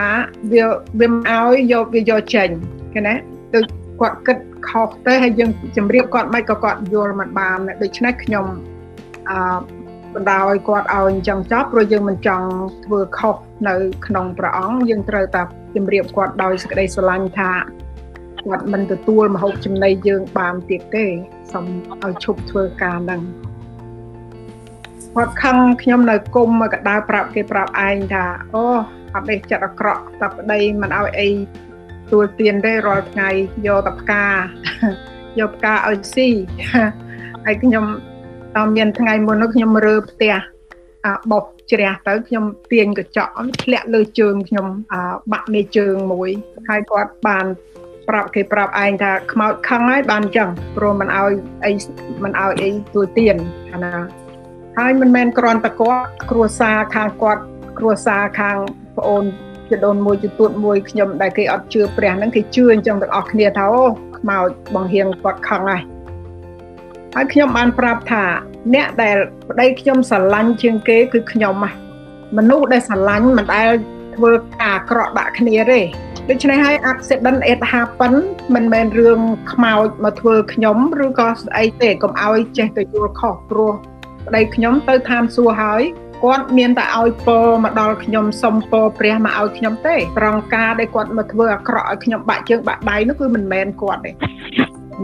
[0.53, 0.65] វា
[0.99, 2.49] វាមិនឲ្យយកវាយកចេញ
[2.93, 3.15] ឃើញណា
[3.53, 3.65] ដូច
[4.01, 8.45] គាត់គិតខុសទៅហើយយើងជម្រាបគាត់មិនក៏គាត់យល់មិនបានដូច្នេះខ្ញុំ
[9.29, 9.37] អឺ
[10.13, 12.47] បណ្ដោយគាត់ឲ្យអញ្ចឹងចប់ព្រោះយើងមិនចង់
[12.85, 13.35] ធ្វើខុស
[13.67, 13.75] នៅ
[14.05, 15.41] ក្នុងព្រះអង្គយើងត្រូវតែ
[15.75, 17.51] ជម្រាបគាត់ដោយសេចក្តីស្រឡាញ់ថា
[18.43, 21.05] គាត់មិនទទួលមហូបចំណីយើងបានទៀតទេ
[21.51, 21.65] សូម
[22.03, 23.21] ឲ្យឈប់ធ្វើការហ្នឹង
[25.15, 28.65] គាត់ខឹងខ្ញុំនៅគុំមកកដៅប្រាប់គេប្រាប់ឯងថាអូ
[29.13, 31.29] អត់ទេចិត្តអាក្រក់តែប្តីមិនឲ្យអី
[32.11, 33.29] ទួលទៀនទេរាល់ថ្ងៃ
[33.67, 34.25] យកតែផ្កា
[35.39, 36.29] យកផ្កាឲ្យស៊ី
[37.45, 37.85] ហើយខ្ញុំ
[38.55, 40.33] តើមានថ្ងៃមុននោះខ្ញុំរើផ្ទះ
[41.05, 43.31] អាបោះជ្រះទៅខ្ញុំទាញកញ្ចក់
[43.63, 44.67] ធ្លាក់លើជើងខ្ញុំ
[45.31, 46.29] បាក់មេជើងមួយ
[46.67, 47.45] ហើយគាត់បាន
[48.09, 51.33] ប្រាប់គេប្រាប់ឯងថាខ្មោចខឹងហើយបានអញ្ចឹងព្រោះមិនឲ្យ
[51.65, 51.71] អី
[52.23, 53.35] មិនឲ្យអីទួយទៀន
[53.73, 53.93] អាណា
[54.77, 57.41] ហើយមិនមែនគ្រាន់តែគាត់គ្រួសារខាងគាត់
[57.79, 58.57] គ្រួសារខាង
[58.97, 59.23] ប្អូន
[59.69, 63.85] ជាដូនមួយជាទួតមួយខ្ញុំដែលគេអត់ជឿព្រះហ្នឹងគេជឿអញ្ចឹងទាំងអស់គ្នាថាអូ
[64.17, 65.81] ខ្មោចបង្រៀងគាត់ខឹងហើយ
[67.15, 68.23] ហើយខ្ញុំបានប្រាប់ថា
[68.73, 69.17] អ្នកដែល
[69.49, 71.73] ប្តីខ្ញុំស្រឡាញ់ជាងគេគឺខ្ញុំហ่ะ
[72.37, 73.71] មនុស្សដែលស្រឡាញ់មិនដែល
[74.15, 75.81] ធ្វើការអាក្រក់ដាក់គ្នាទេ
[76.29, 78.13] ដូច្នេះហើយ accident it happen
[78.55, 79.19] មិនមែនរឿង
[79.51, 83.73] ខ្មោចមកធ្វើខ្ញុំឬក៏ស្អីទេកុំឲ្យចេះទៅយល់ខុសព្រោះ
[84.27, 85.83] ប្តីខ្ញុំទៅឋានសួគ៌ហើយ
[86.23, 94.11] គាត់មានតែឲ្យពរមកដល់ខ្ញុំសុំពរព្រះមកឲ្យខ្ញុំទេត្រង់ការដែលគាត់មកធ្វើអាក្រក់ឲ្យខ្ញុំបាក់ជើងបាក់ដៃនោះគឺមិនមែនគាត់ទេ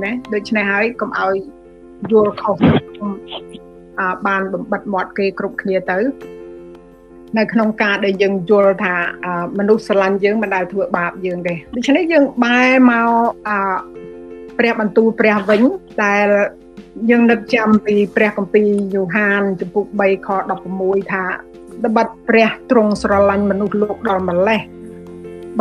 [0.03, 1.35] ណាដូច្នេះហើយកុំឲ្យ
[2.11, 2.57] យល់ខុស
[3.99, 5.97] អាបានបំបិតមាត់គេគ្រប់គ្នាទៅ
[7.37, 8.95] នៅក្នុងការដែលយើងយល់ថា
[9.59, 13.09] មនុស្សស្រឡាញ់យើងមិនដែលធ្វើបាបយើងទេដូច្នេះយើងបែរមក
[14.57, 15.61] ព្រះបន្ទូលព្រះវិញ
[16.03, 16.27] ដែល
[17.09, 20.29] យើងនឹកចាំពីព្រះគម្ពីរយូហានចំពុក3ខ
[20.69, 21.25] 16ថា
[21.85, 24.61] ត្បិតព្រះទ្រង់ស្រឡាញ់មនុស្សលោកដល់ម្លេះ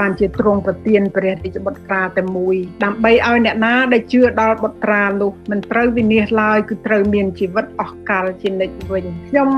[0.00, 9.50] បានជាទ្រង់ប្រទានព្រះរាជបុត្រាតែមួយ ដើម្បីឲ្យអ្នកណាដែលជឿដល់បុត្រានោះមិនត្រូវវិនាសឡើយគឺត្រូវមានជីវិតអស់កលជានិច្ចវិញខ្ញុំ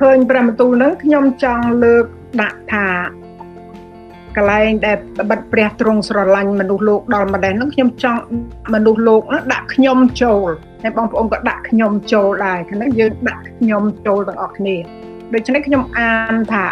[0.00, 2.04] ឃើញព្រះបន្ទូលនឹងខ្ញុំចង់លើក
[2.40, 2.88] ដាក់ថា
[4.36, 4.96] កន្លែងដែល
[5.30, 8.20] បិទព្រះទ្រង់ស្រឡាញ់មនុស្សលោកដល់ម្ដេះនោះខ្ញុំចង់
[8.74, 10.48] មនុស្សលោកដាក់ខ្ញុំចូល
[10.82, 14.76] ហើយបងប្អូនក៏ដាក់ខ្ញុំចូលដែរហ្នឹងយើងដាក់ខ្ញុំចូលទាំងអស់គ្នា
[15.34, 16.66] ដូច្នេះខ្ញុំអានថា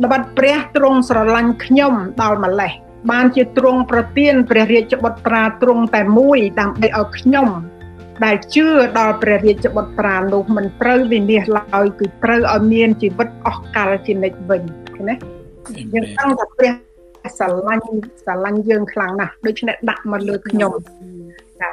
[0.00, 2.72] ល្បិតព្រះទ្រង់ស្រឡាញ់ខ្ញុំដល់ម្លេះ
[3.10, 7.48] បានជាទ្រង់ប្រទានព្រះរាជបុត្រាទ្រង់តែមួយដើម្បីឲ្យខ្ញុំ
[8.24, 8.66] ដែលជឿ
[8.98, 14.62] ដល់ព្រះរាជបុត្រានោះមិនត្រូវវិនិច្ឆ័យឡើយគឺត្រូវឲ្យមានជីវិតអស់កលជានិច្ចវិញ
[15.08, 15.14] ណា
[15.94, 16.72] យើងដឹងថាព្រះ
[17.38, 17.82] ស្រឡាញ់
[18.22, 20.72] ស្រឡាញ់យើងខ្លាំងណាស់ដូច្នេះដាក់មកលើខ្ញុំ
[21.60, 21.70] ចា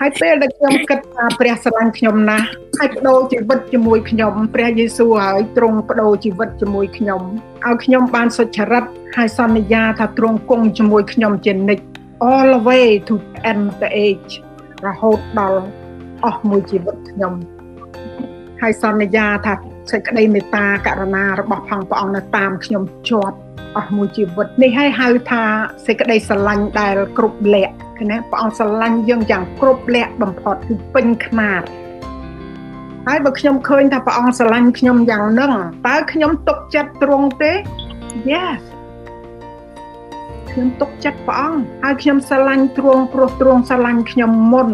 [0.00, 2.46] ហើយពេលដែលខ្ញុំគិតថាព្រះស្រឡាញ់ខ្ញុំណាស់
[2.78, 7.22] ហើយបដូរជីវិតជាមួយខ្ញុំព្រះយេស៊ូវហើយទ្រង់បដូរជីវិតជាមួយខ្ញុំ
[7.66, 8.84] ឲ្យខ្ញុំបានសុចរិត
[9.16, 11.84] ហើយសន្យាថាទ្រង់គង់ជាមួយខ្ញុំជានិច្ច
[12.30, 13.14] all the way to
[13.50, 14.32] end the age
[14.86, 15.62] រហូតដល់
[16.24, 17.32] អស់មួយជីវិតខ្ញុំ
[18.60, 19.54] ហើយសន្យាថា
[19.90, 23.36] សេចក្តីមេត្តាករុណារបស់ផងព្រះអង្គនៅតាមខ្ញុំជាប់
[23.76, 25.42] អស់មួយជីវិតនេះហើយហៅថា
[25.86, 31.62] សេចក្តីស្រឡាញ់ដែលគ្រប់លក្ខ ណាព្រះអង្គស្រឡាញ់យើងយ៉ាងគ្រប់លក្ខបំផុតគឺពេញខ្មាត
[33.06, 35.52] ហើយបើខ្ញុំឃើញថាព្រះអង្គស្រឡាញ់ខ្ញុំយ៉ាងហ្នឹង
[35.86, 37.52] តើខ្ញុំទុកចិត្តទ្រង់ទេ
[38.30, 38.60] Yes
[40.50, 44.68] ខ្ញុំទុកចិត្តព្រះអង្គហើយខ្ញុំស្រឡាញ់ទ្រង់ព្រោះទ្រង់ស្រឡាញ់ខ្ញុំមុន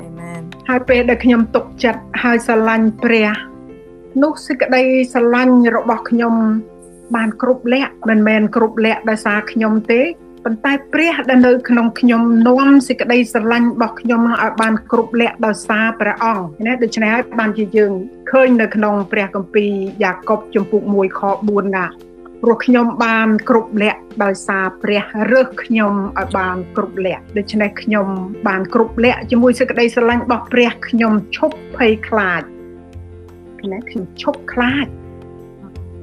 [0.00, 3.30] អាមែនហើយពេលដែលខ្ញុំទុកចិត្តហើយស្រឡាញ់ព្រះ
[4.22, 6.34] នោះសេចក្តីស្រឡាញ់របស់ខ្ញុំ
[7.14, 10.00] បានគ្រប់លក្ខមិនមែនគ្រប់លក្ខដោយសារខ្ញុំទេ
[10.48, 17.92] ប៉ុន្តែព្រះដែលនៅក្នុងខ្ញុំនាំសេចក្តីស្រឡាញ់របស់ខ្ញុំឲ្យបានគ្រប់លក្ខដោយសារព្រះអង្គណាដូច្នេះហើយបានជាយើង
[18.30, 21.86] ឃើញនៅក្នុងព្រះគម្ពីរយ៉ាកុបចំពុក1ខ4ណា
[22.42, 28.06] ព្រោះខ្ញុំបានគ្រប់លក្ខដោយសារព្រះរើសខ្ញុំឲ្យបានគ្រប់លក្ខដូច្នេះខ្ញុំ
[28.48, 32.42] បានគ្រប់លក្ខជាមួយសេចក្តីស្រឡាញ់របស់ព្រះខ្ញុំឈប់ភ័យខ្លាច
[33.72, 34.86] ណាខ្ញុំឈប់ខ្លាច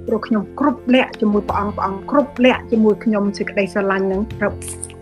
[0.07, 4.59] ព្រោះខ្ញុំគ្រប់លក្ខជាមួយព្រះអង្គព្រះអង្គគ្រប់លក្ខជាមួយខ្ញុំសេចក្តីស្រឡាញ់នឹងគ្រប់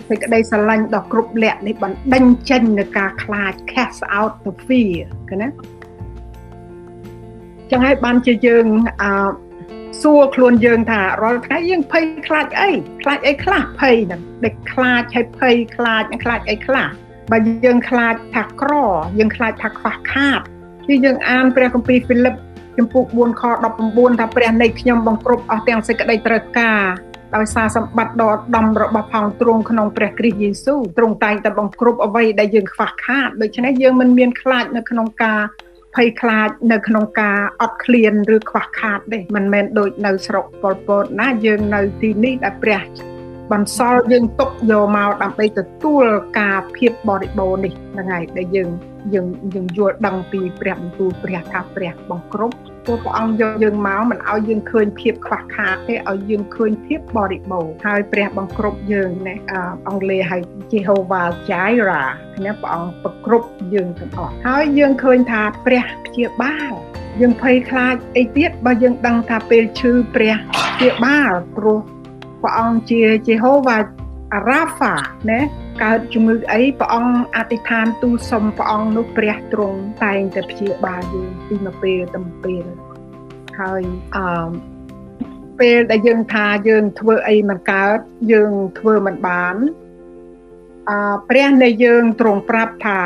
[0.09, 5.49] សេចក្តីស្រឡាញ់ដ៏គ្រប់លក្ខនេះបណ្ដេញចេញនៅការខ្លាច cast out the fear ឃើញណា
[7.71, 8.65] ចឹងហើយបានជាយើង
[9.01, 9.11] អឺ
[10.01, 12.69] សួរខ្លួនយើងថារាល់ថ្ងៃយើងភ័យខ្លាចអី
[13.01, 16.87] ខ្លាចអីខ្លះភ័យហ្នឹងដែលខ្លាចហើយភ័យខ្លាចខ្លាចអីខ្លះ
[17.31, 18.73] បើយើងខ្លាចថាក្រ
[19.19, 20.41] យើងខ្លាចថាខ្វះខាត
[20.87, 22.35] គឺយើងអានព្រះគម្ពីរហ្វីលីប
[22.77, 23.43] ចំពុក4ខ
[23.81, 26.81] 19ថាព្រះនៃខ្ញុំបង្គ្រប់អស់ទាំងសេចក្តីត្រូវការ
[27.35, 35.41] ដោយសារសម្បត្តិដ៏ដំរបស់ផងទ្រង់ក្នុងព្រះគ្រីស្ទយេស៊ូវទ្រង់តែងតែបង្គ្រប់អ្វីដែលយើងខ្វះខាតដូច្នេះយើងមិនមានខ្លាចនៅក្នុងការ
[35.95, 42.81] ភ័យខ្លាចនៅក្នុងការអត់ឃ្លានឬខ្វះខាតទេមិនមែនដូចនៅស្រុកប៉ុលពតណាយើងនៅទីនេះដែលព្រះ
[43.51, 46.05] បន្សល់យើងទុកយកមកដើម្បីទទួល
[46.39, 48.69] ការភាពបរិបូរណ៍នេះហ្នឹងហើយដែលយើង
[49.13, 59.35] យើងយើងយល់ដឹងពីព្រះបន្ទូលព្រះថាព្រះបង្គ្រប់ព្រោះព្រះអង្គយកយើងមកមិនឲ្យយើងឃើញភាពខ្វះខាតទេឲ្យយើងឃើញភាពបរិបូរណ៍ហើយព្រះបង្គ្រប់យើងណា
[59.87, 60.37] អង់គ្លេសហៅ
[60.71, 62.09] Jehovah Jireh
[62.45, 66.71] ណាព្រះអង្គប្រគ្រប់យើងទាំងអស់ហើយយើងឃើញថាព្រះព្យាបាល
[67.21, 70.35] យើងភ័យខ្លាចអីទៀតបើយើងដឹងថាពេលឈឺព្រះ
[70.77, 71.79] ព្យាបាលព្រោះ
[72.43, 73.81] ព្រះអង្គជា Jehovah
[74.47, 74.93] Rapha
[75.29, 75.39] ណា
[75.83, 82.65] កើតជំងឺអីព្រះអង្គអធិដ្ឋានទូលសុំព្រះអង្គនោះព្រះទ្រង់តែងតែព្យាបាលយើងពីមួយពេលទៅមួយពេល
[83.59, 83.81] ហើយ
[84.15, 84.49] អឺ
[85.59, 87.97] ពេលដែលយើងថាយើងធ្វើអីមិនកើត
[88.31, 89.55] យើងធ្វើមិនបាន
[90.89, 93.01] អឺព្រះនៃយើងទ្រង់ប្រាប់ថា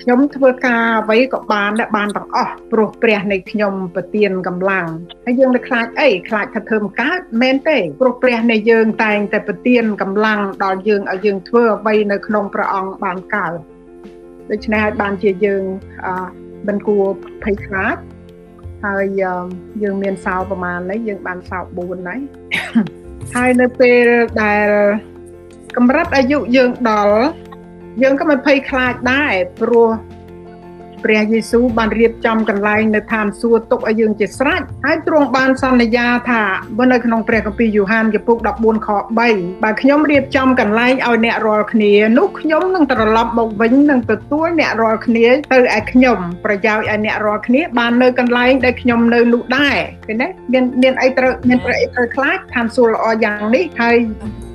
[0.00, 4.86] ខ្ញុំធ្វើការអ្វីក៏បានដែរបានទាំងអស់ព្រោះព្រះនៃខ្ញុំប្រទានកម្លាំង
[5.24, 13.52] ហើយយើងនៅខ្លាចអីខ្លាចថាធ្វើមិនកើតមែនទេព្រោះព្រះនៃយើងតែងតែប្រទានកម្លាំងដល់យើងឲ្យយើងធ្វើអ្វីនៅក្នុងព្រះអង្គបានកើត
[14.50, 15.62] ដូច្នេះហើយបានជាយើង
[16.68, 17.04] មិនគួរ
[17.42, 17.96] ភ័យខ្លាច
[18.84, 22.20] ហើយយើងមានសោប្រមាណនេះយើងបានសោ4ហើយ
[23.34, 24.06] ហើយនៅពេល
[24.42, 24.68] ដែល
[25.76, 27.18] កម្រិតអាយុយើងដល់
[28.02, 29.90] យើងក៏មិនភ័យខ្លាចដែរព្រោះ
[31.04, 36.42] ព្រះយេស៊ូវបានរៀបចំកន្លែងនៅឋានសួគ៌ទុកឲ្យយើងជាស្រេចហើយទ្រង់បានសន្យាថា
[36.78, 38.88] បើនៅក្នុងព្រះគម្ពីរយ៉ូហានចំពុក14ខ
[39.26, 53.96] 3បើខ្ញុំរៀបចំកន្លែងឲ្យអ្នករាល់គ្នានោះខ្ញុំនឹងត្រឡប់មកវិញនឹងទទួលអ្នករាល់គ្នាទៅឯខ្ញុំប្រយោជន៍ឲ្យអ្នករាល់គ្នាបាននៅកន្លែងដែលខ្ញុំនៅនោះដែរឃើញទេមានមានអីត្រូវមានប្រអីត្រូវខ្លាចឋានសួគ៌ល្អយ៉ាងនេះហើយ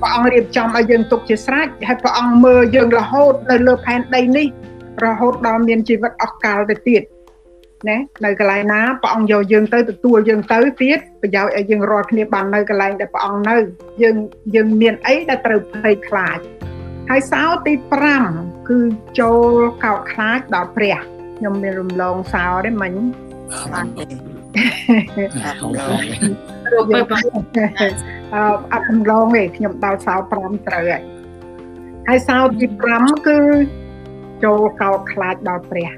[0.01, 4.47] ព្រះអង្គរៀបចំឲ្យយើងទុកជាស្រេចហើយព្រះអង្គមើលយើងរហូតនៅលើផែនដីនេះ
[5.05, 7.03] រហូតដល់មានជីវិតអស់កលទៅទៀត
[7.89, 13.55] ណានៅកន្លែងណាព្រះអង្គយកយើងទៅទទួលយើងទៅទៀតប្រយោជន៍ឲ្យយើងរាល់គ្នាបាននៅកន្លែងដែលព្រះអង្គនៅ
[14.01, 14.15] យើង
[14.55, 16.37] យើងមានអីដែលត្រូវភ័យខ្លាច
[17.09, 17.73] ហើយសោទី
[18.21, 18.79] 5គឺ
[19.19, 19.53] ចូល
[19.83, 20.97] កោតខ្លាចដល់ព្រះ
[21.37, 22.93] ខ្ញុំមានរំលងសោទេមិញ
[23.73, 24.03] បានទេ
[26.73, 27.03] រូបពេល
[28.33, 31.03] អឺអត់រំលងទេខ្ញុំដល់សោ5ត្រូវហើយ
[32.07, 32.65] ហើយសោទី
[32.97, 33.37] 5គឺ
[34.43, 35.91] ចូលកោតខ្លាចដល់ព្រះ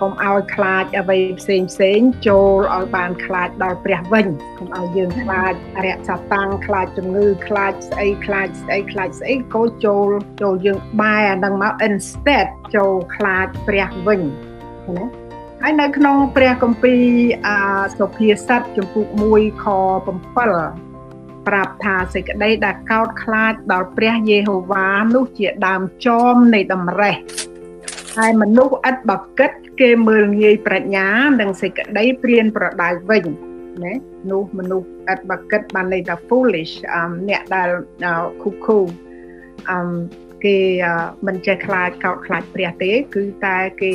[0.00, 4.26] កុំឲ្យខ្លាចអ្វីផ្សេងផ្សេងចូលឲ្យបានខ្លាចដល់ព្រះវិញ
[4.58, 5.52] កុំឲ្យយើងខ្លាច
[5.84, 10.08] រយៈសាតាំងខ្លាចជំងឺខ្លាចស្អីខ្លាចស្អីខ្លាចស្អីក៏ចូល
[10.42, 14.20] ចូលយើងបែរអានឹងមក instead ចូលខ្លាចព្រះវិញ
[14.96, 15.06] ណា
[15.62, 17.02] ហើយនៅក្នុងព្រះគម្ពីរ
[17.46, 17.58] អា
[17.98, 19.66] សុភាសិតចំពុក1ខ
[20.06, 20.85] 7
[21.46, 27.16] ប្រាប់ថាសេចក្តីដែលកោតខ្លាចដល់ព្រះយេហូវ៉ានោះជាដើមចមនៃតម្រេះ
[28.16, 31.08] ហើយមនុស្សឥតបកិតគេមើលងាយប្រាជ្ញា
[31.40, 33.24] និងសេចក្តីព្រានប្រដៅវិញ
[33.84, 33.94] ណា
[34.30, 36.74] នោះមនុស្សឥតបកិតបានន័យថា foolish
[37.28, 37.68] អ្នកដែល
[38.42, 38.78] ឃុគូ
[39.70, 39.88] អឹម
[40.44, 40.58] គេ
[41.26, 43.92] មិនចេះខ្លាចកោតខ្លាចព្រះទេ គឺតែគេ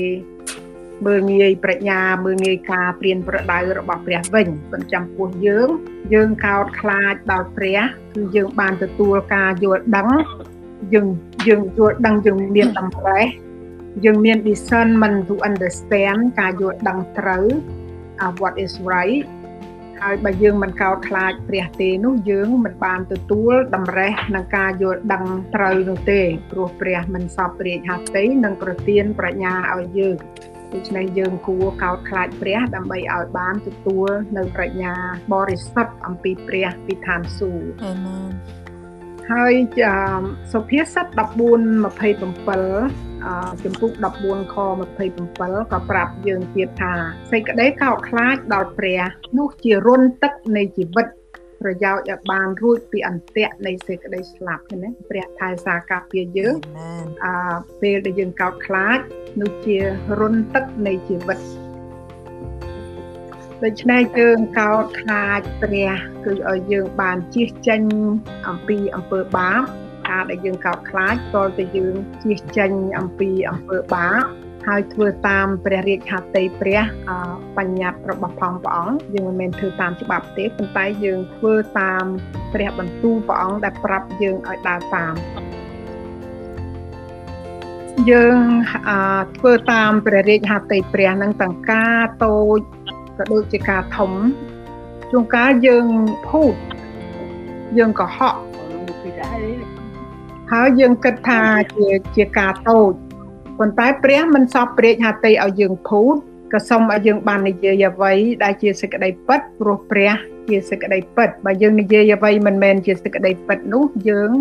[1.06, 5.70] មើលងាយប្រាជ្ញាមើលងាយការព្រានប្រដៅរបស់ព្រះវិញប៉ុន្តែចំពោះយើង
[6.14, 7.80] យើងកោតខ្លាចដល់ព្រះ
[8.14, 10.10] គឺយើងបានទទួលការយល់ដឹង
[10.94, 11.08] យើង
[11.48, 13.26] យើងយល់ដឹងយើងមានតម្រេះ
[14.06, 17.46] យើងមាន discernment to understand ការយល់ដឹងត្រូវ
[18.42, 19.22] what is right
[20.02, 30.16] ហើយបើយើងមិនកោតខ្លាចព្រះទេនោះយើងមិនបានទទួលតម្រេះនឹងការយល់ដឹងត្រូវនោះទេព្រោះព្រះមិនសពរាជហត្ថីនិងប្រទានប្រាជ្ញាឲ្យយើង
[30.74, 34.94] ដូច្នេះយើងគួរកោតខ្លាចព្រះដើម្បីឲ្យបានទទួលនៅប្រាជ្ញា
[35.34, 38.32] បរិសុទ្ធអំពីព្រះពីឋានសួគ៌អាមែន
[39.32, 39.54] ហើយ
[40.54, 41.14] សុភាសិត14:27
[43.64, 43.92] ចំពុក
[44.24, 44.56] 14ខ
[44.94, 46.94] 27ក៏ប្រាប់យើងទៀតថា
[47.32, 49.02] សេចក្តីកោតខ្លាចដល់ព្រះ
[49.38, 51.08] នោះជារុនទឹកនៃជីវិត
[51.62, 56.56] ប្រយោជន៍ឲ្យបានរួចពីអន្ទាក់នៃសេចក្តីស្លាប់ឃើញទេព្រះថែសារការពារយើង
[57.26, 59.00] អឺពេលដែលយើងកោតខ្លាច
[59.41, 59.78] នោះជា
[60.19, 61.39] រុនទឹកនៃជីវិត
[63.63, 65.93] ដូច្នេះយើងកោតខ្លាចព្រះ
[66.26, 67.82] គឺឲ្យយើងបានជៀសចេញ
[68.47, 69.62] អំពីអំពើបាប
[70.10, 74.24] ការដែលយើងកោតខ្លាចតលតែយើងជៀសចេញអំពីអំពើបាប
[74.67, 76.82] ហើយធ្វើតាមព្រះរាជហត្ថីព្រះ
[77.58, 82.04] បញ្ញត្តិរបស់ផងព្រះអង្គយើងមិនមែនធ្វើតាមច្បាប់ទេប៉ុន្តែយើងធ្វើតាម
[82.54, 85.13] ព្រះបន្ទូលព្រះអង្គដែលប្រាប់យើងឲ្យដើរតាម
[88.12, 88.39] យើង
[89.38, 92.60] ធ្វើតាមព្រះរាជហត្ថីព្រះនឹងទាំងការតូច
[93.17, 94.12] ក៏ដូចជាការធំ
[95.12, 95.88] ជួនកាលយើង
[96.30, 96.56] ភូត
[97.78, 98.36] យើងកុហក
[100.52, 101.41] ហើយយើងគិតថា
[101.76, 102.93] ជាជាការតូច
[103.62, 106.15] ប៉ុន្តែព្រះមិនសពព្រាជហត្ថីឲ្យយើងភូត
[106.54, 110.12] ក៏សូមឲ្យយើងបាននិយាយអ្វីដែលជាសេចក្តីពិតព្រោះព្រះ
[110.50, 114.32] ជាសេចក្តីពិតបើយើងនិយាយអ្វីមិនមែនជាសេចក្តីពិតនោះយើង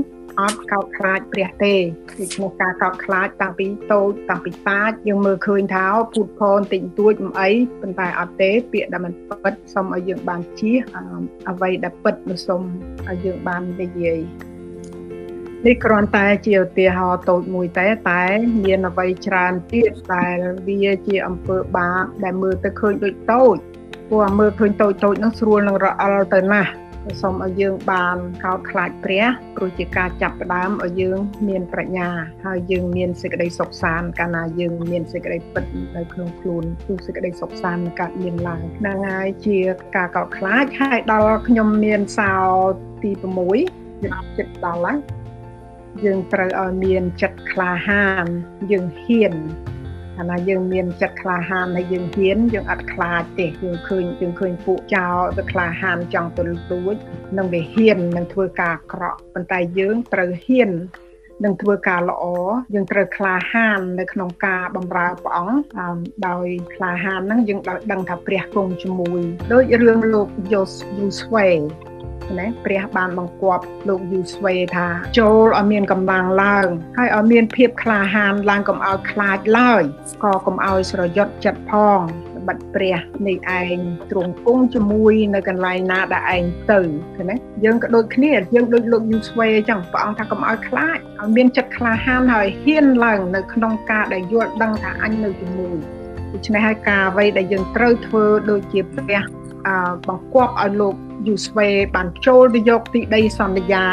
[0.40, 1.74] អត់កោតខ្លាចព្រះទេ
[2.18, 10.78] ដូច្នេះការកោតខ្លាចតាំងពីតូចតាំងពីតាចយើងមើលឃើញថាពូតផនតិចតួចមិនអីប៉ុន្តែអត់ទេពាក្យដែលមិនពិតសូមឲ្យយើងបានជៀស
[11.50, 12.62] អ្វីដែលពិតនោះសូម
[13.09, 14.20] ឲ្យយើងបាននិយាយ
[15.66, 18.23] នេះគ្រាន់តែជាឧទាហរណ៍តូចមួយតែតែ
[18.64, 20.37] មានអ្វីច្រើនទៀតដែល
[20.68, 23.57] វាជាអំពើបាបដែលមើលទៅឃើញដូចតូច
[24.09, 26.70] ព្រោះមើលឃើញតូចតូចនោះស្រួលនឹងរអិលទៅណាស់
[27.23, 29.25] សូមឲ្យយើងបានកោតខ្លាចព្រះ
[29.57, 31.18] ព្រោះជាការចាប់ផ្ដើមឲ្យយើង
[31.49, 32.09] មានប្រាជ្ញា
[32.46, 35.64] ហើយយើងមានសេចក្តីសុខសាន្តកាលណាយើងមានសេចក្តីពិត
[35.96, 39.59] នៅក្នុងខ្លួនគឺសេចក្តីសុខសាន្តនឹងកើតមានឡើងហ្នឹងហើយជា
[39.96, 42.33] ការកោតខ្លាចហើយដល់ខ្ញុំមានសោ
[43.03, 43.11] ទី
[43.75, 45.19] 6ចិត្តដល់ហើយ
[46.05, 48.27] យើងត្រូវឲ្យមានចិត្តក្លាហាន
[48.71, 49.35] យើងហ៊ាន
[50.17, 56.97] កាលណាយើងមានចិត្តក្លាហានហើយយើងហ៊ានយើងអត់ខ្លាចទេយើងឃើញយើងឃើញពួកចោលវាក្លាហានចង់ទៅលួច
[57.39, 60.71] នឹងវាហ៊ាននឹងធ្វើការអាក្រក់ប៉ុន្តែយើងត្រូវហ៊ាន
[61.45, 62.25] នឹងធ្វើការល្អ
[62.75, 69.21] យើងត្រូវក្លាហាននៅក្នុងការបម្រើព្រះអង្គដោយក្លាហានហ្នឹងយើងដោយដឹងថាព្រះគង់ជាមួយ
[69.53, 70.63] ដូចរឿងលោកយូ
[70.99, 71.49] យូស្វេ
[72.38, 74.87] ណាព្រះបានបង្គាប់លោកយូស្វេថា
[75.19, 76.66] ចូលឲ្យមានកម្លាំងឡើង
[76.99, 79.83] ហើយឲ្យមានភាពក្លាហានឡើងកុំឲ្យខ្លាចឡើយ
[80.25, 82.01] ក៏កុំឲ្យស្រយុតចិត្តផង
[82.49, 83.79] បិទព្រះនៃឯង
[84.11, 86.81] ទ្រង់គង់ជាមួយនៅកន្លែងណាដែលឯងទៅ
[87.16, 95.77] ឃើញទេយើងក៏ដូចគ្នាយើងដូចលោកយូស្វេអញ្ចឹងព្រះអង្គថាកុំឲ្យខ្លាចឲ្យមានចិត្តក្លាហានហើយហ៊ានឡើងនៅក្នុងការដែលយល់ដឹងថាអញនៅជាមួយ
[96.33, 99.23] ដូច្នេះហើយការអ្វីដែលយើងត្រូវធ្វើដូចជាព្រះ
[100.09, 100.95] បង្គាប់ឲ្យលោក
[101.26, 103.87] យូស្វេបានចូលទៅយកទីដីសន្យា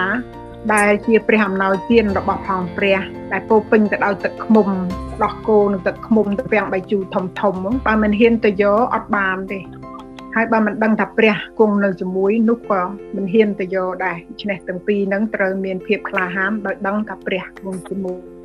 [0.73, 2.99] ដែលជាព្រះអំណោយទានរបស់ផងព្រះ
[3.31, 4.67] ដែលពោពេញទៅដោយទឹកឃ្មុំ
[5.23, 9.59] ដោះគោនឹងទឹកឃ្មុំទៅពាំងបាយជូរធំធំបើមិនហ៊ានទៅយកអត់បានទេ
[10.35, 12.81] ហើយបើមិនដឹងថាព្រះគង់នៅជាមួយនោះក៏
[13.15, 18.36] មិនហ៊ានទៅយកដែរដូច្នេះទាំងពីរហ្នឹងត្រូវមានភាពក្លាហានដោយដឹងថាព្រះគង់ជាមួយ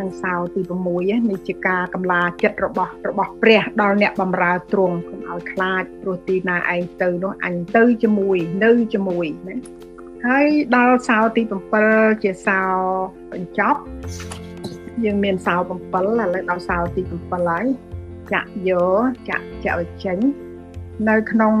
[0.00, 0.60] នឹងសោទី
[0.94, 9.56] 6នេះជាការកម្លាចិត្តរបស់របស់ព្រះដល់អ្នកបម្រើទ្រង់កុំឲ្យខ្លាចព្រោះទីណាឯងទៅនោះអញទៅជាមួយនៅជាមួយណា
[10.26, 11.42] ហើយដល់សោទី
[11.82, 12.60] 7ជាសោ
[13.32, 13.80] បញ្ចប់
[15.04, 17.64] យើងមានសោ7ឥឡូវដល់សោទី7ហើយ
[18.32, 20.18] ចាក់យកចាក់ចាក់ឲ្យចេញ
[21.08, 21.54] នៅក្នុង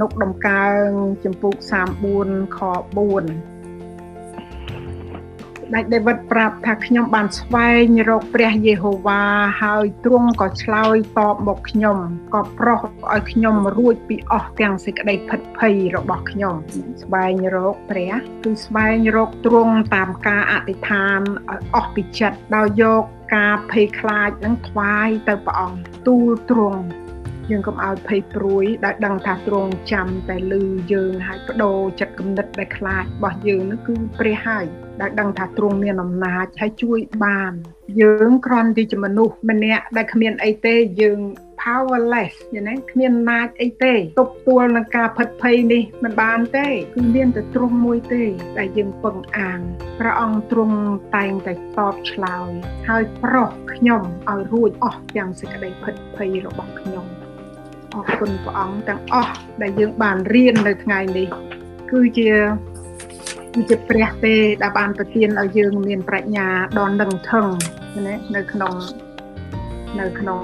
[0.00, 0.86] នុកដំកើង
[1.24, 1.52] ចម្ពោះ
[2.04, 2.60] 34ខ
[3.06, 3.47] 4
[5.74, 9.22] ដាច់ដេវីតប្រាប់ថាខ្ញុំបានស្វែងរកព្រះយេហូវ៉ា
[9.62, 11.98] ហើយទ្រង់ក៏ឆ្លើយតបមកខ្ញុំ
[12.34, 16.54] ក៏ប្រោសឲ្យខ្ញុំរួចពីអស់ទាំងសេចក្តីភិតភ័យរបស់ខ្ញុំ
[17.02, 18.12] ស្វែងរកព្រះ
[18.44, 23.02] គឺស្វែងរកទ្រង់តាមការអធិដ្ឋានឲ្យអស់ពីចិត្តដោយយក
[23.36, 26.82] ការភ័យខ្លាចនឹងថ្វាយទៅព្រះអង្គទូលទ្រង់
[27.50, 34.64] យើងកុំឲ្យភ័យព្រួយដែលដឹងថាទ្រង់ចាំតែលឺយើងហើយបដូរចិត្តគំនិតដែលខ្លាចរបស់យើងនោះគឺព្រះហើយ
[35.00, 37.52] ដែលដឹងថាទ្រង់មានអំណាចហើយជួយបាន
[38.00, 41.20] យើងគ្រាន់តែជាមនុស្សម្នាក់ដែលគ្មានអីទេយើង
[41.62, 48.24] powerless យល់ទេគ្មានអំណាចអីទេទប់ទល់នឹងការផិតភ័យនេះមិនបានទេ គឺមានតែទ្រង់មួយទេ
[48.58, 49.60] ដែលយើងពឹងអាង
[49.98, 50.78] ព្រះអង្គទ្រង់
[51.16, 51.56] តែងតែត
[51.92, 52.50] បឆ្លើយ
[52.88, 57.07] ហើយប្រោះខ្ញុំឲ្យរួចអស់ទាំងសេចក្តីផិតភ័យរបស់ខ្ញុំ
[57.98, 61.28] អរគុណព្រះអង្គទាំងអស់ដែលយើងបានរៀននៅថ្ងៃនេះ
[61.90, 62.30] គឺជា
[63.54, 66.46] គឺជាព្រះទេដែលបានប្រទានឲ្យយើងមានប្រាជ្ញា
[66.78, 67.46] ដល់នឹងថឹង
[68.06, 68.74] ណានៅក្នុង
[70.00, 70.40] នៅក្នុង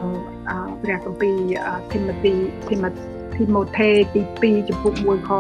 [0.82, 1.36] ព្រះគម្ពីរ
[1.90, 2.34] ធីម៉ូទី
[2.68, 2.90] ធីម៉ូ
[3.36, 5.30] ធីម៉ូថេទី2ចំពុក1ខ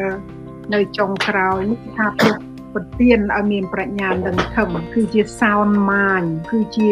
[0.00, 2.36] 7នៅចុងក្រោយនេះថាព្រះ
[2.74, 6.90] ប្រទានឲ្យមានប្រាជ្ញានឹងធំគឺជាសោនម៉ាញគឺជា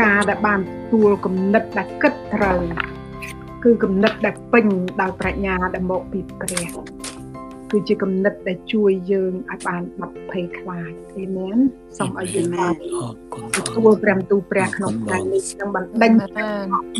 [0.00, 0.60] ការដែលបាន
[0.92, 2.60] ទួលគំនិតដែលគិតត្រូវ
[3.68, 4.66] គឺគំនិតដែលពេញ
[5.00, 6.72] ដោយប្រាជ្ញាដែលមកពីព្រះ
[7.70, 11.58] គឺជាគំនិតដែលជួយយើងឲ្យបានបាត់ភ័យខ្លាចអេមែន
[11.98, 12.74] សូមឲ្យយើងបាន
[13.56, 16.12] ទទួលព្រះបន្ទូលព្រះក្នុងថ្ងៃនេះនឹងបណ្ដេញ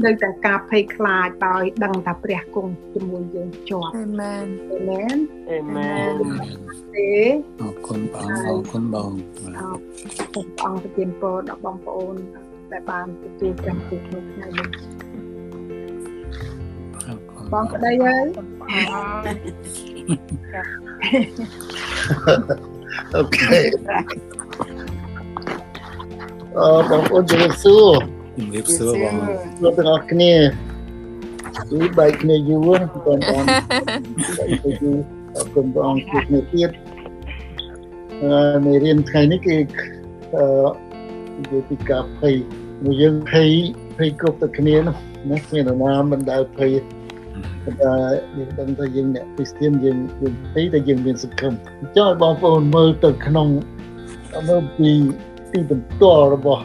[0.04, 5.16] នៅទាំងការភ័យខ្លាចដោយដឹងថាព្រះគង់ជាមួយយើងជាប់អេមែនអេមែន
[5.50, 6.14] អេមែន
[6.96, 7.12] ទេ
[7.60, 9.60] អរគុណបងអរគុណបងព្រះ
[10.64, 12.16] អង្គប្រទានពរដល់បងប្អូន
[12.72, 14.97] ដែលបានទទួលព្រះបន្ទូលក្នុងថ្ងៃនេះ
[17.52, 18.26] បងក្តីហើយ
[23.14, 23.60] អូខេ
[26.56, 27.88] អឺបងប្អូនជំរាបសួរ
[28.36, 29.14] ជំរាបសួរបង
[29.62, 30.32] លោកទាំងអស់គ្នា
[31.70, 34.98] គឺបែកគ្នាយូរបងប្អូនបែកគ្នាយូរ
[35.36, 36.70] អរគុណព្រះអង្គជួបគ្នាទៀត
[38.22, 39.56] អឺមេរៀនថ្ងៃនេះគឺ
[40.34, 40.44] អឺ
[41.38, 42.34] និយាយពីការភ័យ
[42.84, 43.50] មួយយើងភ័យ
[43.96, 46.70] ភ័យគ្រប់តែគ្នាណាគ្មាននរណាមិនដែលភ័យ
[47.82, 47.94] តែ
[48.36, 51.52] យើងដឹងថាយើងអ្នកគ្រីស្ទានយើងយើងទីតែយើងមានសង្ឃឹម
[51.96, 53.48] ចង់ឲ្យបងប្អូនមើលទៅក្នុង
[54.48, 54.90] មើលពី
[55.50, 56.62] ទីបន្ទាល់របស់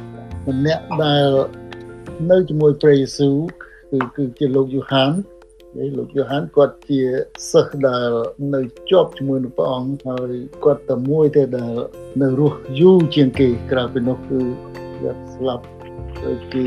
[0.48, 1.30] ម្នាក់ដែល
[2.32, 3.36] នៅជាមួយព្រះយេស៊ូវ
[3.92, 5.14] គឺគឺជាលោកយូហាន
[5.76, 7.02] ហើយលោកយូហានគាត់ជា
[7.52, 8.10] សិស្សដែល
[8.54, 10.32] នៅជាប់ជាមួយនឹងព្រះអង្គហើយ
[10.64, 11.74] គាត់តែមួយទេដែល
[12.22, 14.39] នៅរស់យូរជាងគេក្រៅពីនោះគឺ
[15.02, 15.66] គាត់ស្លាប់
[16.24, 16.66] ទៅគេ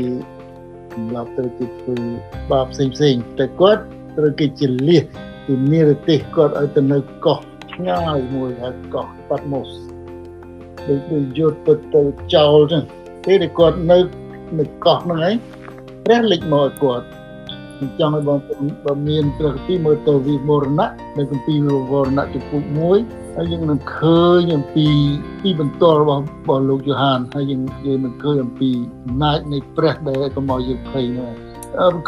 [0.93, 1.95] សម្រាប់ទៅគេធ្វើ
[2.51, 3.83] បាបផ្សេងផ្សេងតែគាត់
[4.17, 5.01] ត្រូវគេជាលះ
[5.45, 7.39] ពីនិរទេសគាត់ឲ្យទៅនៅកោះ
[7.73, 9.69] ឆ្ងាយមួយហៅកោះប៉ាត់ម៉ូស
[10.87, 12.01] ដូចដូចយកទៅទៅ
[12.35, 12.83] ចោលចឹង
[13.25, 13.97] ពេលដែលគាត់នៅ
[14.59, 15.35] នៅកោះហ្នឹងឯង
[16.05, 17.05] ព្រះលេចមកឲ្យគាត់
[17.75, 22.61] ខ្ញុំចង់ឲ្យបងប្អូនបើមានព្រះគម្ពីរមើលទៅវិមរណៈនៅគម្ពីរវរណៈចំពុក
[22.99, 24.87] 1ហើយយើងនឹងឃើញអំពី
[25.41, 28.69] ទីបន្ទាល់របស់របស់លោកយូហានហើយយើងយើងនឹងឃើញអំពី
[29.05, 31.46] អំណាចនៃព្រះដែលកុំឲ្យយើងភ័យនោះអឺ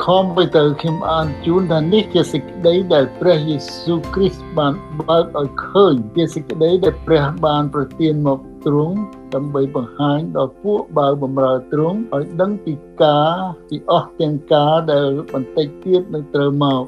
[0.03, 4.73] ខំទៅទៅខ្ញុំអានជូនថានេះជាសេចក្តីដែលព្រះយេស៊ូវគ្រីស្ទបាន
[5.07, 8.97] បើកឲ្យឃើញជាសេចក្តីដែលព្រះបានប្រទានមកទ្រង់
[9.33, 13.37] ដើម្បីបង្ហាញដល់ពួកបើបំរើទ្រង់ឲ្យដឹងពីការ
[13.69, 16.83] ពីអស់ទាំងការដែលបន្តិចទៀតនឹងត្រូវមក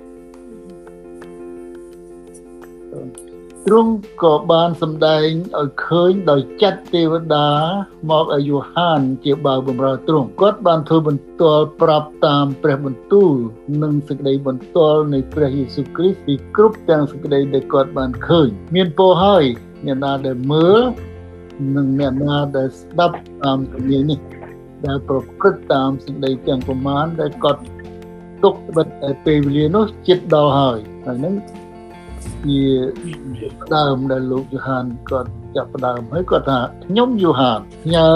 [3.68, 3.93] ទ្រង់
[4.24, 5.28] ក៏បានសម្ដែង
[5.59, 7.49] ឲ្យឃើញដោយចាត់ទេវតា
[8.09, 13.32] មកឲ្យយូហានជាបើបំរើទ្រង់គាត់បានធ្វើបន្ទាល់ប្រាប់តាមព្រះបន្ទូល
[13.84, 19.43] និងសេចក្តីបន្ទាល់នៃព្រះយេស៊ូវគ្រីស្ទពីគ្រប់ទាំងសេចក្តីដែលគាត់បានឃើញមានពោលហើយ
[19.86, 20.82] អ្នកណាដែលមើល
[21.76, 24.20] និងអ្នកណាដែលស្ដាប់តាមជំនាញនេះ
[24.86, 27.62] ដែលប្រព្រឹត្តតាមសេចក្តីទាំងប្រមាណដែលគាត់
[28.43, 28.88] ទុកបិទ
[29.26, 31.36] ពេលវេលានោះចិត្តដល់ហើយហើយនឹង
[32.46, 32.62] ជា
[33.76, 37.60] ដើមដែលលោកយូហានគាត់ចាប់ផ្ដើមហើយគាត់ថាខ្ញុំយូហាន
[37.96, 38.12] ញើ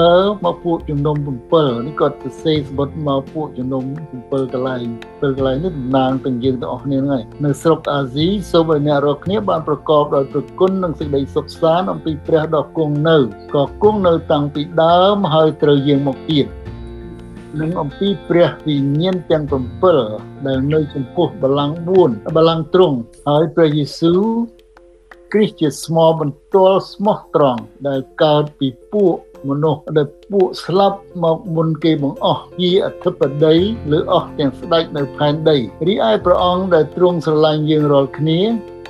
[0.46, 3.84] មកពួកជំនុំ7នេះគាត់ទៅសេសម្បត្តិមកពួកជំនុំ
[4.18, 13.18] 7កន្លែង7កន្លែងនេះតំណាងទាំងយើងទាំងអស់គ្នាហ្នឹងហើយនៅស្រុកអាស៊ីសូមឲ្យអ្នករាល់គ្នាបានប្រកបដោយប្រគុណនិងសេចក្តីសុខសាន្តអំពីព្រះដ៏គង់នៅ
[13.56, 16.46] ក៏គង់នៅតាំងពីដើមហើយត្រូវយាងមកទៀត
[17.62, 19.44] និងអំពីព្រះវិញ្ញាណទាំង
[19.96, 22.98] 7ដែលនៅចំពោះបល្ល័ង្ក4បល្ល័ង្កទ្រង់
[23.28, 24.24] ហើយព្រះយេស៊ូវ
[25.34, 29.16] គ្រីស្ទជាស្មោបន្ទាល់ស្មោះត្រង់ដែលកើតពីពួក
[29.50, 33.56] មនុស្សដែលពួកស្លាប់មកមុនគេបង្អស់ជាអធិបតី
[33.98, 38.40] ឬអស់ទាំងស្ដេចនៅផែនដីរីឯព្រះអង្គដែលទ្រង់ស្រឡាញ់យើងរាល់គ្នា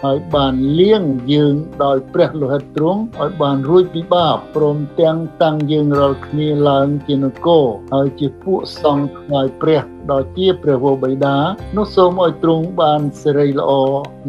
[0.06, 1.04] ហើយបានលៀង
[1.34, 9.82] យើងដោយព្រះលោហិតទ្រង់ឲ្យបានរួចពីបាបព្រមទាំងតាំងយើងរាល់គ្នាឡើងជានគរហើយជាពួកសង្ឃថ្វាយព្រះ
[10.12, 11.38] ដ៏ជាព្រះវរបិតា
[11.78, 13.72] នោះសូមឲ្យទ្រង់បានសេរីល្អ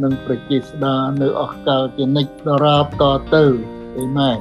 [0.02, 3.04] និងប្រជាស្ដានៅអស់កលជានិច្ចដរាបត
[3.34, 3.44] ទៅ
[3.98, 4.38] អេមែន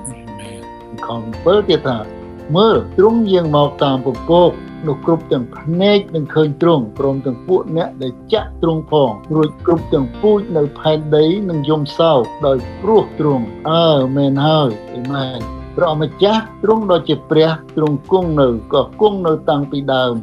[1.06, 2.15] ខំ7ទៀតថា
[2.56, 4.52] មើលទ្រង់យាងមកតាមពពក
[4.88, 15.40] នោះគ្រប់ទាំងភ្នែកនឹងឃើញទ្រង់ព្រមទាំងពួកអ្នកដែលចាក់ទ្រង់ផងរួចគ្រប់ទាំងពូជនៅផែនដីនឹងយំសោកដោយព្រោះទ្រង់អើមែនហើយអេមែន
[15.76, 20.14] ព្រះម្ចាស់ទ្រង់ដ៏ជាព្រះទ្រង់គង់នៅក៏គង់នៅតាំងពីដើម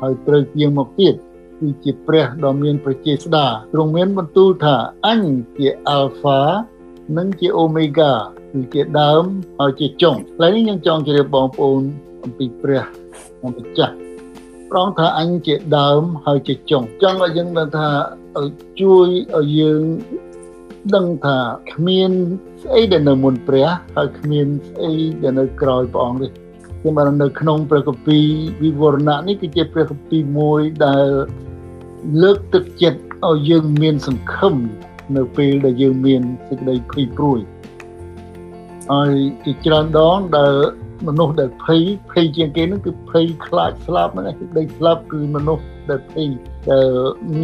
[0.00, 1.14] ហើយត្រូវជាងមកទៀត
[1.60, 5.22] គឺជាព្រះដ៏មានប្រជាស្ដាទ្រង់មានបន្ទូលថាអញ
[5.58, 6.40] ជាអាល់ហ្វា
[7.16, 8.12] និងជាអូមេហ្គា
[8.52, 9.22] គឺជាដើម
[9.58, 11.82] ហើយជាចុងឥឡូវនេះខ្ញុំចង់ជម្រាបបងប្អូន
[12.22, 12.82] អំពីព្រះ
[13.44, 13.94] ម្ចាស់
[14.70, 17.88] ប្រងថាអញជាដើមហើយជាចុងចង់ឲ្យយើងដឹងថា
[18.80, 19.08] ជួយ
[19.38, 19.82] ឲ្យយើង
[20.94, 21.38] ដឹងថា
[21.72, 22.10] គ្មាន
[22.62, 24.92] ស្អីដែលនៅមុនព្រះហើយគ្មានស្អី
[25.22, 28.26] ដែលនៅក្រោយព្រះអង្គទេគឺមកនៅក្នុងព្រះគម្ពីរ
[28.62, 31.06] វិវរណៈនេះគឺជាព្រះគម្ពីរមួយដែល
[32.22, 34.54] លើកទឹកចិត្តឲ្យយើងមានសង្ឃឹម
[35.16, 37.40] នៅពេលដែលយើងមានសេចក្តីភ័យព្រួយ
[38.92, 40.54] ហើយជាច្រើនដងដែល
[41.08, 46.28] មនុស្សដែលភ័យភ័យជាងគេហ្នឹងគឺភ័យខ្លាចស្លាប់ហ្នឹងសេចក្តីស្លាប់គឺមនុស្សដែលភ័យ
[46.70, 46.88] ដែល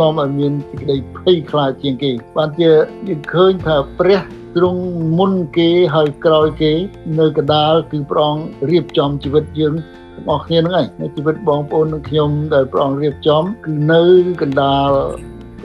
[0.00, 2.70] នាំឲ្យមានសេចក្តីភ័យខ្លាចជាងគេបានជា
[3.08, 4.20] យើងឃើញថាព្រះ
[4.56, 4.84] ទ្រង់
[5.18, 6.72] មុនគេហើយក្រោយគេ
[7.20, 9.74] នៅកដាលគឺព្រះអង្គរៀបចំជីវិតយើង
[10.14, 14.02] ទាំងអស់គ្នាហ្នឹងឯងនៅជីវិតបងប្អូននិងខ្ញុំដែលព្រះអង្គរៀបចំគឺនៅ
[14.40, 14.90] កណ្ដាល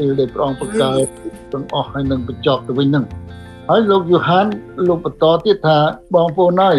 [0.01, 1.07] ពេលដែលព្រះអង្គបង្កើត
[1.53, 3.05] ទាំងអស់ហើយនឹងបញ្ចប់ទៅវិញហ្នឹង
[3.69, 4.45] ហើយលោកយូហាន
[4.87, 5.77] លោកបន្តទៀតថា
[6.15, 6.77] បងប្អូនហើយ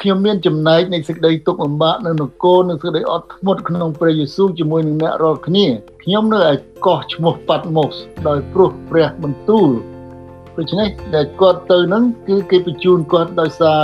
[0.00, 5.66] ខ្ញុំមានចំណែកនៃសេចក្តីទុក្ខលំបាកនៅនគរនិងសេចក្តីអត់ធ្មត់ក្នុងព្រះយេស៊ូវជាមួយនឹងអ្នករាល់គ្នា
[6.02, 6.52] ខ្ញុំនៅឯ
[6.86, 7.94] កោះឈ្មោះប៉ាត់ម៉ូស
[8.28, 9.68] ដោយព្រោះព្រះបន្ទូល
[10.58, 13.80] ដូច្នេះដែលគាត់ទៅនឹងគឺគេបញ្ជូនគាត់ដោយសារ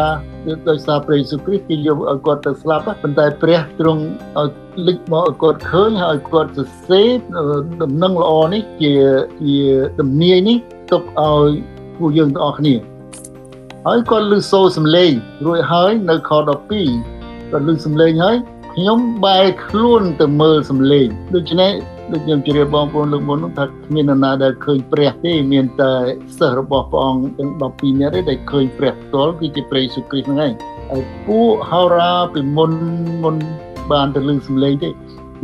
[0.71, 4.03] ដោយសារព្រះយេស៊ូវគ្រីស្ទគេយកឲ្យគាត់ទៅស្លាប់ប៉ុន្តែព្រះទ្រង់
[4.39, 4.51] ឲ្យ
[4.87, 7.09] លេចមកឲ្យគាត់ឃើញហើយគាត់សរសេរ
[7.83, 8.93] ដំណឹងល្អនេះជា
[9.43, 9.57] ជា
[10.01, 10.57] ដំនាយនេះ
[10.93, 11.49] ទុកឲ្យ
[11.99, 12.75] ពួកយើងទាំងអស់គ្នា
[13.87, 15.11] ហើយគាត់លឺសូរសំឡេង
[15.47, 18.37] រួចហើយនៅខ12គាត់លឺសំឡេងហើយ
[18.75, 21.73] ខ្ញុំបែរខ្លួនទៅមើលសំឡេងដូច្នេះ
[22.13, 25.93] ដូចខ្ញុំជម្រាបបងប្អូនលើកមុននោះថាគ្មាននរណាដែលឃើញព្រះទេមានតែ
[26.39, 30.53] សិស្សរបស់ព្រះអង្គទាំង12នាក់ទេដែលឃើញព្រះផ្ទាល់គឺជាព្រះយេស៊ូវគ្រីស្ទហ្នឹងឯង
[30.91, 32.73] ហើយពួកហោរាពីមុន
[33.23, 33.37] មុន
[33.91, 34.91] បានទៅលឺសំឡេងទេ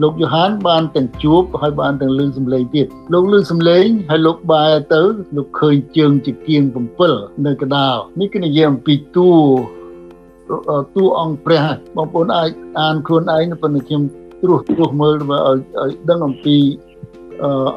[0.03, 5.03] លោកយូហានបានទាំងជួបហើយបានទាំងលឺសំឡេងទៀតលោកលឺសំឡេងហើយលោកបែរទៅ
[5.37, 6.63] លោកឃើញជើងជាគៀង
[7.05, 9.31] 7នៅកដាលនេះគឺនិយាយអំពីតួ
[10.97, 11.65] តួអង្គព្រះ
[11.97, 12.51] បងប្អូនអាច
[12.81, 14.03] អានខ្លួនឯងប៉ុន្តែខ្ញុំ
[14.43, 16.57] ត្រួសត្រាសមើលឲ្យឲ្យដឹងអំពី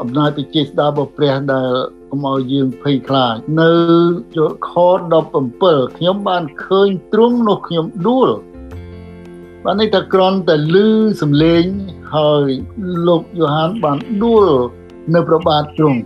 [0.02, 1.72] អំណាចវិជាស្ដារបស់ព្រះដែល
[2.12, 3.72] កុំឲ្យយើងភ័យខ្លាចនៅ
[4.70, 4.72] ខ
[5.34, 8.30] 17ខ្ញុំបានឃើញទ្រង់នោះខ្ញុំដួល
[9.64, 10.88] បានន័យថាក្រន់តែលឺ
[11.22, 11.64] សំឡេង
[12.16, 12.48] ហើយ
[13.08, 14.48] លោកយ៉ូហានបានដួល
[15.14, 16.00] នៅប្របាទទ្រង់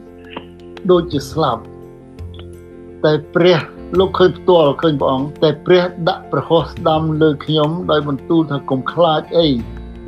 [0.92, 1.62] ដូចជាស្លាប់
[3.06, 3.60] តែព្រះ
[4.00, 9.48] លោកឃើញផ្ទាល់ឃើញព្រះអង្គតែព្រះដាក់ប្រហោះស្ដាំលើខ្ញុំដោយបន្ទូលថាកុំខ្លាចអី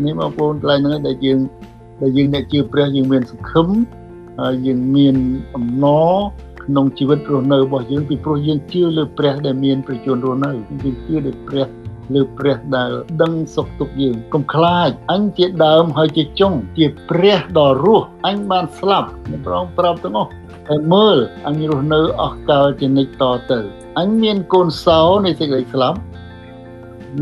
[0.04, 1.40] នេះបងប្អូនកន្លែងហ្នឹងដែលយើង
[2.02, 3.68] ដែលយើងអ្នកជឿព្រះយើងមានសង្ឃឹម
[4.40, 5.16] ហើយយើងមាន
[5.56, 6.14] អំណរ
[6.66, 10.52] ក្នុងជីវិតរស់នៅរបស់យើងពីព្រោះយើងជឿលើព្រះដែលមានប្រយោជន៍រស់នៅ
[10.84, 11.68] យើងជឿលើព្រះ
[12.14, 12.92] លើព្រះដែល
[13.22, 19.10] ដឹងសុខទុក្ខយើងកុំខ្លាចអញជាដើមហើយជាចុងជាព្រះដ៏រស់អញបានស្លាប់
[19.46, 20.32] ព្រះអង្គប្រាប់ទាំងអស់
[20.70, 21.18] ហើយមើល
[21.48, 23.60] អញរស់នៅអស់កលជានិច្ចតទៅ
[24.00, 26.00] អញមានកូនសោនៃសេចក្តីស្លាប់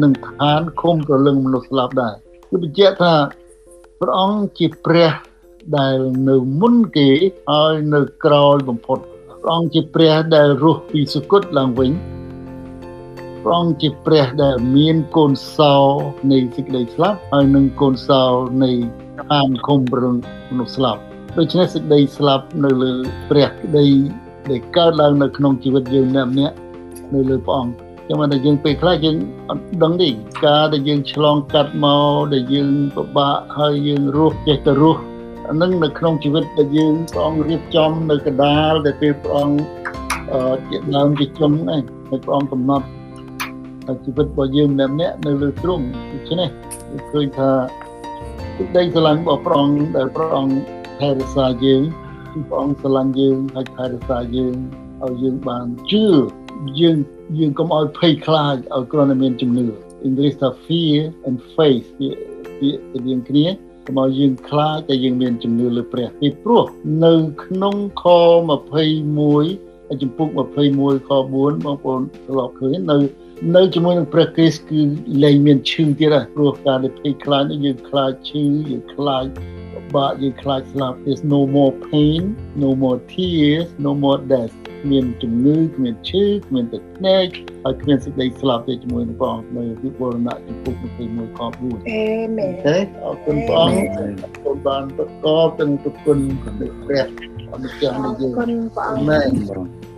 [0.02, 2.16] នឹងឋានឃុំប្រលឹងមនុស្សស្លាប់ដែរ
[2.54, 3.14] គឺបញ្ជាក់ថា
[4.02, 5.12] ព្រះអង្គជាព្រះ
[5.78, 5.98] ដែល
[6.30, 7.10] នៅមុនគេ
[7.52, 9.00] ហើយនៅក្រោយបំផុត
[9.42, 11.92] ព្រះអង្គជាព្រះដែលរស់ពីសុគតឡើងវិញ
[13.44, 15.76] ព្រះអង្គជាព្រះដែលមានកូនសោ
[16.32, 18.24] នៃសេចក្តីស្លាប់ហើយនឹងកូនសោ
[18.64, 18.72] នៃ
[19.30, 20.16] ឋានឃុំប្រលឹង
[20.50, 21.02] មនុស្សស្លាប់
[21.38, 22.94] ដូច្នេះសេចក្តីស្លាប់នៅលើ
[23.30, 23.88] ព្រះក្តី
[24.50, 26.56] ដែលកើតឡើងនៅក្នុងជីវិតយើងម្នាក់
[27.14, 29.18] នៅលើព្រះអង្គ ចាំតែយើងពេលខ្លះយើង
[29.50, 30.10] អត់ដឹងទេ
[30.46, 35.02] ការដែលយើងឆ្លងកាត់មកដែលយើងពិបាកហើយយើងរស់ចេះតែរស់
[35.48, 39.58] អានឹងនៅក្នុងជីវិតដែលយើងព្រះអង្គរៀបចំនៅកដាលដែលពេលព្រះអង្គ
[40.34, 42.86] អឺជាដើមជាជុំហ្នឹងហើយព្រះអង្គកំណត់
[44.06, 46.50] ជីវិតរបស់យើងម្នាក់នៅលើទ្រង់ដូច្នេះ
[47.12, 47.50] ឃើញថា
[48.58, 50.56] ទឹកដីស្រឡាញ់របស់ព្រះអង្គដែលព្រះអង្គ
[51.00, 51.82] ថែរក្សាយើង
[52.50, 54.54] ព្រះអង្គស្រឡាញ់យើងហើយថែរក្សាយើង
[55.04, 56.06] ឲ្យយើងបានជឿ
[56.80, 56.98] យើង
[57.40, 59.66] យើងកុំឲ្យភ័យខ្លាចឲ្យគ្រាន់តែមានជំនឿ
[60.04, 62.10] អង់គ្លេសថា fear and faith វា
[62.60, 62.72] វា
[63.06, 63.46] រៀងគ្នា
[63.88, 66.66] កុំឲ្យយើងខ្លាចតែយើងមានជំនឿលើព្រះពីព្រោះ
[67.06, 68.06] នៅក្នុងខ
[68.82, 70.28] 21ចំពុក
[70.70, 72.98] 21ខ4បងប្អូនធ្លាប់ឃើញនៅ
[73.56, 74.80] នៅជាមួយនឹងព្រះគ្រីស្ទគឺ
[75.24, 79.26] លែងមានឈឺទៀតហើយព្រោះការដែលភ័យខ្លាចយើងខ្លាចឈឺយើងខ្លាច
[79.96, 82.22] បាក់យើងខ្លាចស្លាប់ there's no more pain
[82.64, 84.54] no more tears no more death
[84.84, 87.28] គ្មានជំងឺគ្មានឈឺគ្មានទឹកភ្នែក
[87.64, 90.74] ហើយគ្មានសេចក្តីស្លាប់ទេជាមួយនឹងព្រះអង្គនៅវិវរណៈចំពុក
[91.08, 92.06] 21ខ4អេ
[92.38, 94.00] មែនទេអរគុណព្រះអង្គ
[94.44, 97.08] សូមបានប្រកបទាំងទុគុណព្រះ
[97.54, 99.93] អនុចារ្យនៃយើងអរគុណព្រះអង្គ